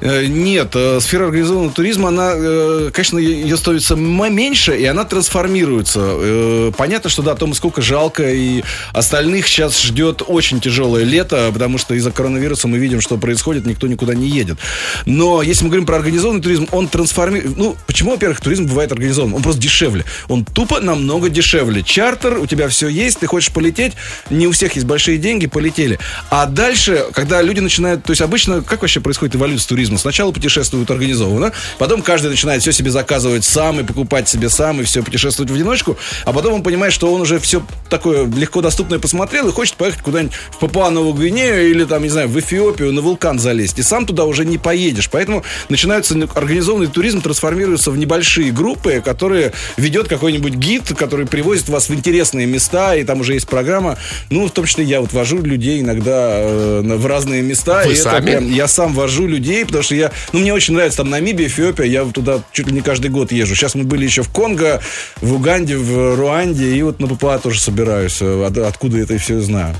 Э, 0.00 0.24
Нет, 0.24 0.72
э, 0.74 1.00
сфера 1.00 1.26
организованного 1.26 1.72
туризма, 1.72 2.08
она, 2.08 2.32
э, 2.34 2.90
конечно, 2.92 3.18
ее 3.18 3.56
становится 3.56 3.96
меньше, 3.96 4.76
и 4.76 4.84
она 4.84 5.04
трансформируется. 5.04 6.72
Понятно, 6.76 7.10
что 7.10 7.22
да, 7.22 7.34
Томас 7.34 7.60
Кука 7.60 7.82
жалко, 7.82 8.30
и 8.30 8.62
остальных 8.92 9.46
сейчас 9.46 9.80
ждет 9.80 10.22
очень 10.26 10.60
тяжелое 10.60 11.04
лето, 11.04 11.50
потому 11.52 11.78
что 11.78 11.94
из-за 11.94 12.10
коронавируса 12.10 12.68
мы 12.68 12.78
видим, 12.78 13.00
что 13.00 13.16
происходит, 13.16 13.66
никто 13.66 13.86
никуда 13.86 14.14
не 14.14 14.28
едет. 14.28 14.58
Но 15.06 15.42
если 15.42 15.64
мы 15.64 15.70
говорим 15.70 15.86
про 15.86 15.96
организованный 15.96 16.42
туризм, 16.42 16.68
он 16.72 16.88
трансформирует... 16.88 17.56
Ну, 17.56 17.76
почему, 17.86 18.12
во-первых, 18.12 18.40
туризм 18.40 18.66
бывает 18.66 18.92
организованным? 18.92 19.36
Он 19.36 19.42
просто 19.42 19.60
дешевле. 19.60 20.04
Он 20.28 20.44
тупо 20.44 20.80
намного 20.80 21.28
дешевле. 21.28 21.81
Чартер, 21.82 22.38
у 22.38 22.46
тебя 22.46 22.68
все 22.68 22.88
есть, 22.88 23.20
ты 23.20 23.26
хочешь 23.26 23.52
полететь, 23.52 23.92
не 24.30 24.46
у 24.46 24.52
всех 24.52 24.74
есть 24.74 24.86
большие 24.86 25.18
деньги, 25.18 25.46
полетели. 25.46 25.98
А 26.30 26.46
дальше, 26.46 27.06
когда 27.12 27.42
люди 27.42 27.60
начинают... 27.60 28.04
То 28.04 28.12
есть 28.12 28.22
обычно, 28.22 28.62
как 28.62 28.82
вообще 28.82 29.00
происходит 29.00 29.36
эволюция 29.36 29.68
туризма? 29.68 29.98
Сначала 29.98 30.32
путешествуют 30.32 30.90
организованно, 30.90 31.52
потом 31.78 32.02
каждый 32.02 32.30
начинает 32.30 32.62
все 32.62 32.72
себе 32.72 32.90
заказывать 32.90 33.44
сам 33.44 33.80
и 33.80 33.84
покупать 33.84 34.28
себе 34.28 34.48
сам, 34.48 34.80
и 34.80 34.84
все 34.84 35.02
путешествовать 35.02 35.50
в 35.50 35.54
одиночку, 35.54 35.96
а 36.24 36.32
потом 36.32 36.54
он 36.54 36.62
понимает, 36.62 36.92
что 36.92 37.12
он 37.12 37.20
уже 37.20 37.38
все 37.38 37.64
такое 37.88 38.26
легко 38.26 38.60
доступное 38.60 38.98
посмотрел 38.98 39.48
и 39.48 39.52
хочет 39.52 39.76
поехать 39.76 40.02
куда-нибудь 40.02 40.34
в 40.50 40.58
Папуа-Новую 40.58 41.14
Гвинею 41.14 41.70
или 41.70 41.84
там, 41.84 42.02
не 42.02 42.08
знаю, 42.08 42.28
в 42.28 42.38
Эфиопию 42.38 42.92
на 42.92 43.00
вулкан 43.00 43.38
залезть. 43.38 43.78
И 43.78 43.82
сам 43.82 44.06
туда 44.06 44.24
уже 44.24 44.44
не 44.44 44.58
поедешь. 44.58 45.08
Поэтому 45.10 45.44
начинается 45.68 46.14
организованный 46.34 46.86
туризм, 46.86 47.20
трансформируется 47.20 47.90
в 47.90 47.96
небольшие 47.96 48.52
группы, 48.52 49.02
которые 49.04 49.52
ведет 49.76 50.08
какой-нибудь 50.08 50.54
гид, 50.54 50.94
который 50.96 51.26
привозит 51.26 51.68
вас 51.72 51.88
в 51.88 51.94
интересные 51.94 52.46
места, 52.46 52.94
и 52.94 53.02
там 53.04 53.20
уже 53.20 53.34
есть 53.34 53.48
программа. 53.48 53.98
Ну, 54.30 54.46
в 54.46 54.50
том 54.52 54.64
числе 54.66 54.84
я 54.84 55.00
вот 55.00 55.12
вожу 55.12 55.42
людей 55.42 55.80
иногда 55.80 56.30
э, 56.34 56.82
в 56.84 57.06
разные 57.06 57.42
места. 57.42 57.82
Вы 57.84 57.92
и 57.92 57.94
это 57.94 58.02
сами? 58.02 58.26
прям- 58.30 58.50
я 58.50 58.68
сам 58.68 58.92
вожу 58.94 59.26
людей, 59.26 59.64
потому 59.66 59.82
что 59.82 59.94
я, 59.94 60.12
ну, 60.32 60.38
мне 60.40 60.54
очень 60.54 60.74
нравится 60.74 60.98
там 60.98 61.10
Намибия, 61.10 61.46
Эфиопия, 61.46 61.86
я 61.86 62.04
туда 62.04 62.40
чуть 62.52 62.68
ли 62.68 62.72
не 62.74 62.80
каждый 62.80 63.10
год 63.10 63.32
езжу. 63.32 63.54
Сейчас 63.56 63.74
мы 63.74 63.84
были 63.84 64.04
еще 64.04 64.22
в 64.22 64.28
Конго, 64.30 64.80
в 65.20 65.32
Уганде, 65.34 65.76
в 65.76 66.14
Руанде, 66.16 66.74
и 66.76 66.82
вот 66.82 67.00
на 67.00 67.08
Папуа 67.08 67.38
тоже 67.38 67.60
собираюсь, 67.60 68.18
э, 68.20 68.44
от- 68.46 68.58
откуда 68.58 68.98
это 68.98 69.18
все 69.18 69.40
знаю. 69.40 69.74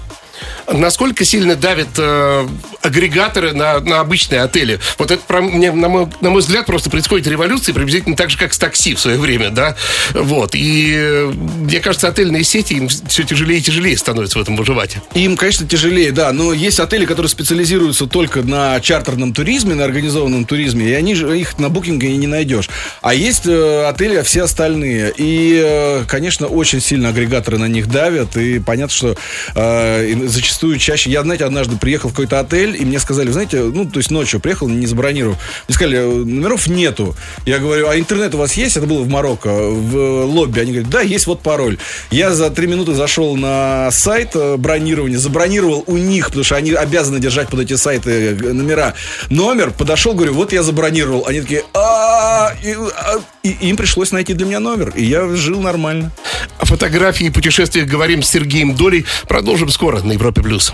Насколько 0.73 1.25
сильно 1.25 1.57
давят 1.57 1.89
э, 1.99 2.49
агрегаторы 2.83 3.53
на, 3.53 3.81
на 3.81 4.01
обычные 4.01 4.43
отели? 4.43 4.79
Вот 4.99 5.11
это, 5.11 5.23
про- 5.27 5.43
мне, 5.43 5.73
на, 5.73 5.89
мой, 5.89 6.07
на 6.21 6.31
мой 6.31 6.41
взгляд, 6.41 6.67
просто 6.67 6.91
происходит 6.91 7.27
революция 7.27 7.75
приблизительно 7.75 8.17
так 8.17 8.31
же, 8.31 8.39
как 8.39 8.55
с 8.55 8.59
такси 8.59 8.95
в 8.95 9.01
свое 9.01 9.19
время, 9.19 9.51
да? 9.51 9.77
Вот. 10.15 10.55
И 10.55 10.95
э, 10.95 11.33
мне 11.33 11.81
кажется, 11.81 12.09
отельные 12.09 12.45
сети 12.45 12.75
им 12.75 12.89
все 12.89 13.25
тяжелее 13.25 13.59
и 13.59 13.63
тяжелее 13.63 13.97
становится 13.97 14.39
в 14.39 14.43
этом 14.43 14.57
выживать. 14.57 14.97
Им, 15.15 15.37
конечно, 15.37 15.67
тяжелее, 15.67 16.13
да, 16.13 16.33
но 16.33 16.53
есть 16.53 16.81
отели, 16.81 17.05
которые 17.05 17.31
специализируются 17.31 18.07
только 18.07 18.43
на 18.43 18.81
чартерном 18.81 19.33
туризме, 19.35 19.75
на 19.75 19.85
организованном 19.85 20.45
туризме, 20.45 20.89
и 20.89 20.93
они 20.93 21.15
же 21.15 21.39
их 21.39 21.59
на 21.59 21.69
букинге 21.69 22.09
и 22.09 22.17
не 22.17 22.27
найдешь. 22.27 22.69
А 23.01 23.15
есть 23.15 23.47
э, 23.47 23.87
отели, 23.87 24.17
а 24.17 24.23
все 24.23 24.43
остальные. 24.43 25.13
И, 25.17 25.61
э, 25.63 26.05
конечно, 26.07 26.47
очень 26.47 26.81
сильно 26.81 27.09
агрегаторы 27.11 27.59
на 27.59 27.67
них 27.67 27.89
давят, 27.89 28.37
и 28.37 28.59
понятно, 28.59 28.95
что 28.95 29.17
э, 29.55 30.15
зачастую 30.33 30.79
чаще... 30.79 31.11
Я, 31.11 31.23
знаете, 31.23 31.45
однажды 31.45 31.77
приехал 31.77 32.09
в 32.09 32.13
какой-то 32.13 32.41
отель, 32.41 32.77
и 32.81 32.85
мне 32.85 32.99
сказали, 32.99 33.31
знаете, 33.31 33.61
ну, 33.63 33.85
то 33.85 33.99
есть 33.99 34.11
ночью 34.11 34.41
приехал, 34.41 34.69
не 34.69 34.87
забронировал. 34.87 35.37
Мне 35.69 35.75
сказали, 35.75 35.99
«Э, 35.99 36.25
номеров 36.25 36.67
нету. 36.67 37.15
Я 37.47 37.59
говорю, 37.59 37.89
а 37.89 37.99
интернет 37.99 38.35
у 38.35 38.39
вас 38.39 38.55
есть? 38.55 38.77
Это 38.77 38.87
было 38.87 39.03
в 39.03 39.09
Марокко, 39.09 39.49
в 39.51 40.25
лобби. 40.25 40.61
Они 40.61 40.73
говорят, 40.73 40.91
да, 40.91 41.01
есть 41.01 41.27
вот 41.27 41.41
пароль. 41.41 41.79
Я 42.11 42.33
за 42.33 42.51
три 42.51 42.67
минуты 42.67 42.95
зашел 42.95 43.37
на 43.37 43.91
сайт 43.91 44.31
э, 44.35 44.57
бронирования, 44.57 45.19
забронировал 45.19 45.85
у 45.87 45.97
них, 45.97 46.27
потому 46.27 46.45
что 46.45 46.57
они 46.57 46.73
обязаны 46.73 47.21
держать 47.21 47.49
под 47.49 47.61
эти 47.61 47.77
сайты 47.77 48.11
э, 48.11 48.53
номера. 48.53 48.95
Номер, 49.31 49.71
подошел, 49.71 50.15
говорю, 50.15 50.35
вот 50.35 50.53
я 50.53 50.63
забронировал. 50.63 51.27
Они 51.27 51.41
такие, 51.41 51.65
«А, 51.75 52.53
а». 52.53 53.21
Им 53.43 53.77
пришлось 53.77 54.13
найти 54.13 54.35
для 54.35 54.47
меня 54.47 54.61
номер, 54.61 54.93
и 54.95 55.05
я 55.05 55.29
жил 55.35 55.61
нормально. 55.61 56.13
О 56.59 56.65
фотографии 56.65 57.27
и 57.27 57.31
путешествиях 57.31 57.89
говорим 57.89 58.23
с 58.23 58.31
Сергеем 58.31 58.75
Долей. 58.77 59.05
Продолжим 59.27 59.69
скоро 59.69 60.01
на 60.01 60.13
Европе+. 60.23 60.41
плюс. 60.41 60.73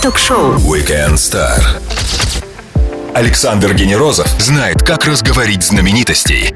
Ток-шоу 0.00 0.54
Weekend 0.58 1.14
Star. 1.14 1.60
Александр 3.14 3.74
Генерозов 3.74 4.28
знает, 4.38 4.80
как 4.84 5.06
разговорить 5.06 5.64
знаменитостей. 5.64 6.54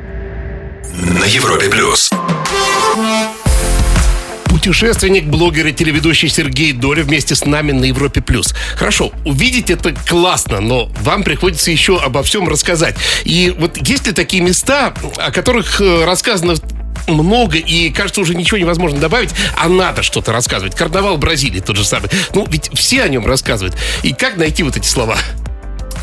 На 0.94 1.24
Европе 1.24 1.68
плюс. 1.68 2.10
Путешественник, 4.44 5.24
блогер 5.24 5.66
и 5.66 5.72
телеведущий 5.72 6.28
Сергей 6.28 6.72
Доля 6.72 7.02
вместе 7.02 7.34
с 7.34 7.44
нами 7.44 7.72
на 7.72 7.86
Европе+. 7.86 8.20
плюс. 8.20 8.54
Хорошо, 8.76 9.10
увидеть 9.24 9.70
это 9.70 9.92
классно, 9.92 10.60
но 10.60 10.86
вам 11.00 11.24
приходится 11.24 11.72
еще 11.72 11.98
обо 11.98 12.22
всем 12.22 12.48
рассказать. 12.48 12.94
И 13.24 13.52
вот 13.58 13.76
есть 13.76 14.06
ли 14.06 14.12
такие 14.12 14.40
места, 14.40 14.94
о 15.16 15.32
которых 15.32 15.80
э, 15.80 16.04
рассказано 16.04 16.54
много, 17.14 17.58
и, 17.58 17.90
кажется, 17.90 18.20
уже 18.20 18.34
ничего 18.34 18.58
невозможно 18.58 18.98
добавить, 18.98 19.30
а 19.56 19.68
надо 19.68 20.02
что-то 20.02 20.32
рассказывать. 20.32 20.74
Карнавал 20.74 21.16
Бразилии 21.18 21.60
тот 21.60 21.76
же 21.76 21.84
самый. 21.84 22.10
Ну, 22.34 22.46
ведь 22.48 22.70
все 22.74 23.02
о 23.02 23.08
нем 23.08 23.26
рассказывают. 23.26 23.76
И 24.02 24.12
как 24.12 24.36
найти 24.36 24.62
вот 24.62 24.76
эти 24.76 24.86
слова? 24.86 25.16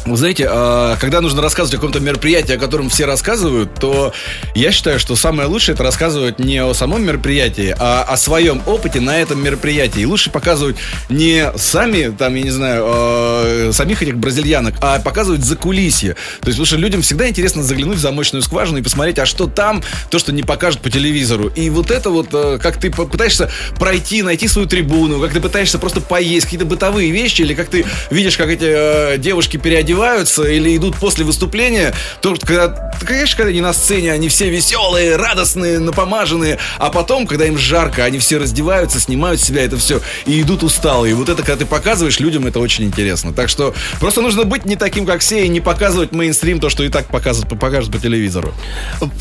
Вы 0.10 0.18
знаете, 0.18 0.48
а, 0.50 0.96
когда 0.98 1.22
нужно 1.22 1.42
рассказывать 1.42 1.76
о 1.76 1.78
каком-то 1.78 2.00
мероприятии, 2.00 2.54
о 2.54 2.58
котором 2.58 2.90
все 2.90 3.06
рассказывают, 3.06 3.74
то 3.76 4.14
я 4.56 4.72
считаю, 4.72 5.00
что 5.00 5.16
самое 5.16 5.50
лучшее 5.50 5.74
это 5.74 5.84
рассказывать 5.84 6.40
не 6.40 6.64
о 6.64 6.74
самом 6.74 7.06
мероприятии, 7.06 7.76
а 7.78 8.04
о 8.04 8.16
своем 8.18 8.62
опыте 8.66 9.02
на 9.02 9.20
этом 9.20 9.44
мероприятии. 9.44 10.02
И 10.02 10.06
лучше 10.06 10.32
показывать 10.32 10.78
не 11.10 11.52
сами, 11.58 12.16
там, 12.18 12.36
я 12.36 12.44
не 12.44 12.52
знаю, 12.52 12.86
э, 12.88 13.72
самих 13.74 14.02
этих 14.02 14.18
бразильянок, 14.18 14.76
а 14.82 15.00
показывать 15.00 15.44
за 15.44 15.56
кулисье. 15.56 16.14
То 16.42 16.48
есть, 16.48 16.58
потому 16.58 16.66
что 16.66 16.78
людям 16.78 17.02
всегда 17.02 17.28
интересно 17.28 17.62
заглянуть 17.64 17.98
в 17.98 18.02
замочную 18.02 18.42
скважину 18.42 18.80
и 18.80 18.82
посмотреть, 18.82 19.20
а 19.20 19.26
что 19.26 19.48
там, 19.48 19.84
то, 20.10 20.20
что 20.20 20.32
не 20.32 20.44
покажут 20.44 20.82
по 20.82 20.90
телевизору. 20.90 21.50
И 21.50 21.70
вот 21.70 21.92
это 21.92 22.10
вот, 22.10 22.30
э, 22.32 22.60
как 22.62 22.78
ты 22.78 22.92
пытаешься 22.92 23.52
пройти, 23.78 24.24
найти 24.24 24.48
свою 24.48 24.68
трибуну, 24.68 25.20
как 25.20 25.34
ты 25.34 25.42
пытаешься 25.42 25.80
просто 25.80 26.00
поесть, 26.00 26.46
какие-то 26.46 26.66
бытовые 26.66 27.12
вещи, 27.12 27.42
или 27.42 27.54
как 27.54 27.68
ты 27.68 27.86
видишь, 28.10 28.38
как 28.38 28.50
эти 28.50 28.66
э, 28.68 29.18
девушки 29.18 29.58
переодеваются 29.58 29.97
раздеваются 29.98 30.44
или 30.44 30.76
идут 30.78 30.96
после 30.98 31.26
выступления, 31.26 31.94
то, 32.22 32.36
когда, 32.36 32.94
конечно, 33.04 33.38
когда 33.38 33.50
они 33.50 33.62
на 33.62 33.74
сцене, 33.74 34.12
они 34.12 34.30
все 34.30 34.50
веселые, 34.50 35.16
радостные, 35.16 35.80
напомаженные, 35.80 36.60
а 36.78 36.90
потом, 36.90 37.26
когда 37.26 37.46
им 37.46 37.58
жарко, 37.58 38.04
они 38.04 38.20
все 38.20 38.38
раздеваются, 38.38 39.00
снимают 39.00 39.42
себя 39.42 39.64
это 39.64 39.78
все 39.78 40.02
и 40.26 40.42
идут 40.42 40.64
усталые. 40.64 41.12
И 41.12 41.14
вот 41.16 41.30
это, 41.30 41.42
когда 41.42 41.58
ты 41.58 41.66
показываешь 41.66 42.20
людям, 42.20 42.46
это 42.46 42.60
очень 42.60 42.86
интересно. 42.86 43.34
Так 43.34 43.50
что 43.50 43.74
просто 44.00 44.22
нужно 44.22 44.44
быть 44.44 44.66
не 44.66 44.76
таким, 44.76 45.06
как 45.06 45.22
все, 45.22 45.46
и 45.46 45.48
не 45.48 45.62
показывать 45.62 46.12
мейнстрим 46.12 46.60
то, 46.60 46.70
что 46.70 46.84
и 46.84 46.90
так 46.90 47.08
показывают, 47.08 47.60
покажут 47.60 47.92
по 47.92 48.00
телевизору. 48.00 48.54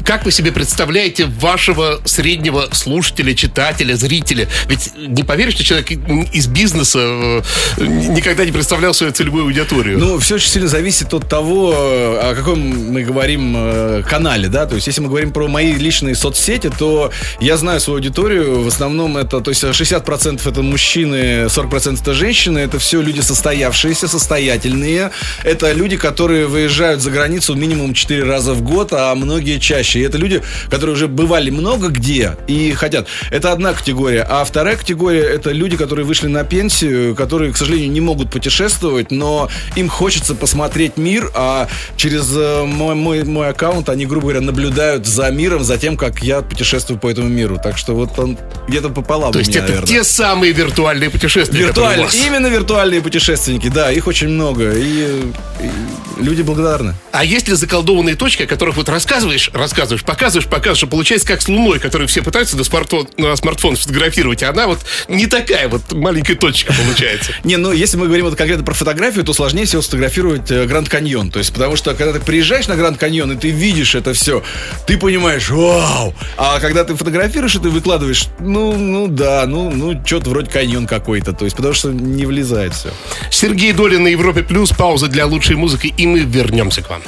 Как 0.04 0.24
вы 0.24 0.32
себе 0.32 0.52
представляете 0.52 1.24
вашего 1.24 2.00
среднего 2.04 2.68
слушателя, 2.72 3.34
читателя, 3.34 3.94
зрителя? 3.96 4.48
Ведь 4.68 4.92
не 4.96 5.22
поверишь, 5.22 5.54
что 5.54 5.64
человек 5.64 5.90
из 5.90 6.46
бизнеса 6.46 6.98
э, 6.98 7.42
никогда 7.78 8.44
не 8.44 8.52
представлял 8.52 8.92
свою 8.92 9.12
целевую 9.12 9.44
аудиторию. 9.44 9.98
Ну, 9.98 10.18
все 10.18 10.34
очень 10.36 10.50
сильно 10.50 10.65
зависит 10.68 11.14
от 11.14 11.28
того, 11.28 11.72
о 11.74 12.34
каком 12.34 12.58
мы 12.92 13.02
говорим 13.02 13.54
э, 13.56 14.02
канале, 14.08 14.48
да. 14.48 14.66
То 14.66 14.74
есть, 14.74 14.86
если 14.86 15.00
мы 15.00 15.08
говорим 15.08 15.32
про 15.32 15.48
мои 15.48 15.72
личные 15.72 16.14
соцсети, 16.14 16.70
то 16.76 17.10
я 17.40 17.56
знаю 17.56 17.80
свою 17.80 17.98
аудиторию. 17.98 18.62
В 18.62 18.68
основном 18.68 19.16
это, 19.16 19.40
то 19.40 19.50
есть, 19.50 19.62
60% 19.62 20.48
это 20.48 20.62
мужчины, 20.62 21.46
40% 21.46 22.00
это 22.00 22.14
женщины. 22.14 22.58
Это 22.58 22.78
все 22.78 23.00
люди 23.00 23.20
состоявшиеся, 23.20 24.08
состоятельные. 24.08 25.10
Это 25.44 25.72
люди, 25.72 25.96
которые 25.96 26.46
выезжают 26.46 27.00
за 27.00 27.10
границу 27.10 27.54
минимум 27.54 27.94
4 27.94 28.24
раза 28.24 28.52
в 28.52 28.62
год, 28.62 28.92
а 28.92 29.14
многие 29.14 29.58
чаще. 29.58 30.00
И 30.00 30.02
это 30.02 30.18
люди, 30.18 30.42
которые 30.68 30.94
уже 30.94 31.08
бывали 31.08 31.50
много 31.50 31.88
где 31.88 32.36
и 32.48 32.72
хотят. 32.72 33.06
Это 33.30 33.52
одна 33.52 33.72
категория. 33.72 34.26
А 34.28 34.44
вторая 34.44 34.76
категория 34.76 35.22
это 35.22 35.52
люди, 35.52 35.76
которые 35.76 36.04
вышли 36.04 36.26
на 36.26 36.44
пенсию, 36.44 37.14
которые, 37.14 37.52
к 37.52 37.56
сожалению, 37.56 37.90
не 37.90 38.00
могут 38.00 38.30
путешествовать, 38.30 39.10
но 39.10 39.48
им 39.76 39.88
хочется 39.88 40.34
посмотреть 40.34 40.55
мир, 40.96 41.30
а 41.34 41.68
через 41.96 42.34
э, 42.36 42.64
мой, 42.64 42.94
мой, 42.94 43.24
мой 43.24 43.48
аккаунт 43.48 43.88
они, 43.88 44.06
грубо 44.06 44.28
говоря, 44.28 44.40
наблюдают 44.40 45.06
за 45.06 45.30
миром, 45.30 45.64
за 45.64 45.78
тем, 45.78 45.96
как 45.96 46.22
я 46.22 46.42
путешествую 46.42 46.98
по 46.98 47.10
этому 47.10 47.28
миру. 47.28 47.58
Так 47.62 47.78
что 47.78 47.94
вот 47.94 48.18
он 48.18 48.38
где-то 48.68 48.88
пополам 48.88 49.32
То 49.32 49.38
есть 49.38 49.50
меня, 49.50 49.60
это 49.60 49.68
наверное. 49.68 49.88
те 49.88 50.04
самые 50.04 50.52
виртуальные 50.52 51.10
путешествия, 51.10 51.58
Виртуальные, 51.58 52.08
именно 52.26 52.46
виртуальные 52.48 53.00
путешественники, 53.00 53.68
да, 53.68 53.90
их 53.90 54.06
очень 54.06 54.28
много, 54.28 54.72
и, 54.72 55.22
и 55.60 56.22
люди 56.22 56.42
благодарны. 56.42 56.94
А 57.12 57.24
есть 57.24 57.48
ли 57.48 57.54
заколдованные 57.54 58.14
точки, 58.14 58.42
о 58.42 58.46
которых 58.46 58.76
вот 58.76 58.88
рассказываешь, 58.88 59.50
рассказываешь, 59.52 60.04
показываешь, 60.04 60.46
показываешь, 60.46 60.78
что 60.78 60.86
получается 60.86 61.26
как 61.26 61.42
с 61.42 61.48
Луной, 61.48 61.78
которую 61.78 62.08
все 62.08 62.22
пытаются 62.22 62.56
на 62.56 62.64
смартфон, 62.64 63.08
на 63.16 63.36
смартфон 63.36 63.76
сфотографировать, 63.76 64.42
а 64.42 64.50
она 64.50 64.66
вот 64.66 64.80
не 65.08 65.26
такая 65.26 65.68
вот 65.68 65.92
маленькая 65.92 66.34
точка 66.34 66.72
получается. 66.72 67.32
Не, 67.44 67.56
ну 67.56 67.72
если 67.72 67.96
мы 67.96 68.06
говорим 68.06 68.26
вот 68.26 68.36
конкретно 68.36 68.64
про 68.64 68.74
фотографию, 68.74 69.24
то 69.24 69.32
сложнее 69.32 69.66
всего 69.66 69.82
сфотографировать 69.82 70.35
э, 70.50 70.66
Гранд 70.66 70.88
Каньон. 70.88 71.30
То 71.30 71.38
есть, 71.38 71.52
потому 71.52 71.76
что 71.76 71.94
когда 71.94 72.12
ты 72.12 72.20
приезжаешь 72.20 72.68
на 72.68 72.76
Гранд 72.76 72.98
Каньон 72.98 73.32
и 73.32 73.36
ты 73.36 73.50
видишь 73.50 73.94
это 73.94 74.12
все, 74.12 74.42
ты 74.86 74.96
понимаешь, 74.98 75.50
вау! 75.50 76.14
А 76.36 76.60
когда 76.60 76.84
ты 76.84 76.94
фотографируешь 76.94 77.54
и 77.56 77.58
ты 77.58 77.68
выкладываешь, 77.68 78.28
ну, 78.40 78.74
ну 78.74 79.08
да, 79.08 79.44
ну, 79.46 79.70
ну, 79.70 80.00
что-то 80.04 80.30
вроде 80.30 80.50
каньон 80.50 80.86
какой-то. 80.86 81.32
То 81.32 81.44
есть, 81.44 81.56
потому 81.56 81.74
что 81.74 81.90
не 81.90 82.26
влезает 82.26 82.74
все. 82.74 82.90
Сергей 83.30 83.72
Долин 83.72 84.04
на 84.04 84.08
Европе 84.08 84.42
Плюс, 84.42 84.70
пауза 84.70 85.08
для 85.08 85.26
лучшей 85.26 85.56
музыки, 85.56 85.92
и 85.96 86.06
мы 86.06 86.20
вернемся 86.20 86.82
к 86.82 86.90
вам. 86.90 87.02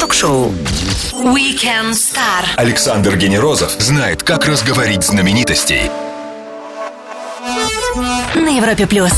Ток-шоу. 0.00 0.52
Weekend 1.12 1.92
Star. 1.92 2.44
Александр 2.56 3.16
Генерозов 3.16 3.72
знает, 3.78 4.22
как 4.22 4.46
разговорить 4.46 5.04
знаменитостей. 5.04 5.90
На 8.34 8.56
Европе 8.56 8.86
плюс. 8.86 9.12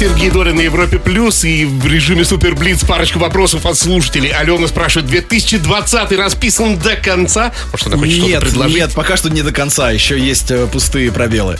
Сергей 0.00 0.30
Долин 0.30 0.56
на 0.56 0.62
Европе 0.62 0.98
Плюс 0.98 1.44
и 1.44 1.66
в 1.66 1.86
режиме 1.86 2.24
Супер 2.24 2.54
Блиц 2.54 2.82
парочку 2.84 3.18
вопросов 3.18 3.66
от 3.66 3.76
слушателей. 3.76 4.30
Алена 4.30 4.66
спрашивает, 4.66 5.10
2020 5.10 6.12
расписан 6.12 6.78
до 6.78 6.96
конца? 6.96 7.52
Может, 7.70 7.88
она 7.88 7.98
хочет 7.98 8.14
что-то 8.14 8.28
Нет, 8.30 8.40
предложить? 8.40 8.76
нет, 8.76 8.92
пока 8.94 9.18
что 9.18 9.28
не 9.28 9.42
до 9.42 9.52
конца, 9.52 9.90
еще 9.90 10.18
есть 10.18 10.50
э, 10.52 10.66
пустые 10.68 11.12
пробелы. 11.12 11.58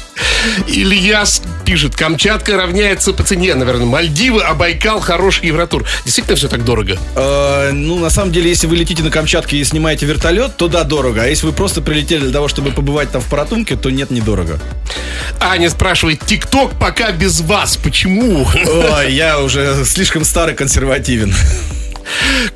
Ильяс 0.66 1.42
пишет, 1.66 1.94
Камчатка 1.94 2.56
равняется 2.56 3.12
по 3.12 3.22
цене, 3.22 3.54
наверное, 3.54 3.84
Мальдивы, 3.84 4.40
а 4.40 4.54
Байкал 4.54 5.00
хороший 5.00 5.48
Евротур. 5.48 5.84
Действительно 6.06 6.36
все 6.36 6.48
так 6.48 6.64
дорого? 6.64 6.96
Э, 7.16 7.72
ну, 7.72 7.98
на 7.98 8.08
самом 8.08 8.32
деле, 8.32 8.48
если 8.48 8.66
вы 8.66 8.76
летите 8.76 9.02
на 9.02 9.10
Камчатке 9.10 9.58
и 9.58 9.64
снимаете 9.64 10.06
вертолет, 10.06 10.56
то 10.56 10.68
да, 10.68 10.84
дорого. 10.84 11.24
А 11.24 11.26
если 11.26 11.44
вы 11.44 11.52
просто 11.52 11.82
прилетели 11.82 12.20
для 12.20 12.32
того, 12.32 12.48
чтобы 12.48 12.70
побывать 12.70 13.10
там 13.10 13.20
в 13.20 13.26
Паратунке, 13.26 13.76
то 13.76 13.90
нет, 13.90 14.10
недорого. 14.10 14.58
Аня 15.40 15.68
спрашивает, 15.68 16.24
ТикТок 16.24 16.72
пока 16.78 17.12
без 17.12 17.42
вас. 17.42 17.76
Почему? 17.76 18.29
Ой, 18.30 19.12
я 19.12 19.40
уже 19.40 19.84
слишком 19.84 20.24
старый 20.24 20.54
консервативен. 20.54 21.34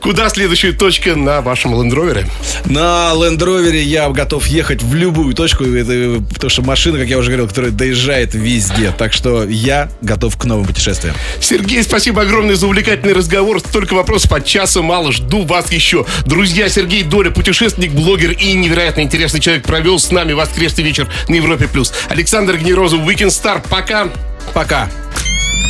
Куда 0.01 0.29
следующая 0.29 0.73
точка 0.73 1.17
на 1.17 1.41
вашем 1.41 1.73
лендровере? 1.81 2.27
На 2.65 3.13
Land 3.15 3.39
Rover 3.39 3.77
я 3.77 4.09
готов 4.11 4.47
ехать 4.47 4.83
в 4.83 4.95
любую 4.95 5.35
точку, 5.35 5.65
потому 5.65 6.49
что 6.49 6.63
машина, 6.63 6.99
как 6.99 7.09
я 7.09 7.19
уже 7.19 7.31
говорил, 7.31 7.49
которая 7.49 7.73
доезжает 7.73 8.35
везде. 8.35 8.93
Так 8.97 9.13
что 9.13 9.45
я 9.45 9.91
готов 10.01 10.37
к 10.37 10.45
новым 10.45 10.65
путешествиям. 10.65 11.15
Сергей, 11.41 11.83
спасибо 11.83 12.23
огромное 12.23 12.55
за 12.55 12.67
увлекательный 12.67 13.13
разговор. 13.15 13.59
Столько 13.61 13.95
вопросов 13.95 14.33
от 14.33 14.45
часа 14.45 14.81
мало. 14.83 15.13
Жду 15.13 15.45
вас 15.45 15.73
еще. 15.73 16.07
Друзья, 16.27 16.69
Сергей 16.69 17.03
Доля, 17.03 17.31
путешественник, 17.31 17.93
блогер 17.93 18.33
и 18.33 18.53
невероятно 18.53 19.01
интересный 19.01 19.41
человек, 19.41 19.65
провел 19.65 19.99
с 19.99 20.11
нами 20.11 20.33
воскресный 20.35 20.85
вечер 20.85 21.09
на 21.29 21.35
Европе+. 21.35 21.67
плюс. 21.67 21.93
Александр 22.09 22.59
Генерозов, 22.59 23.01
Weekend 23.01 23.29
Star. 23.29 23.65
Пока. 23.69 24.09
Пока. 24.53 24.89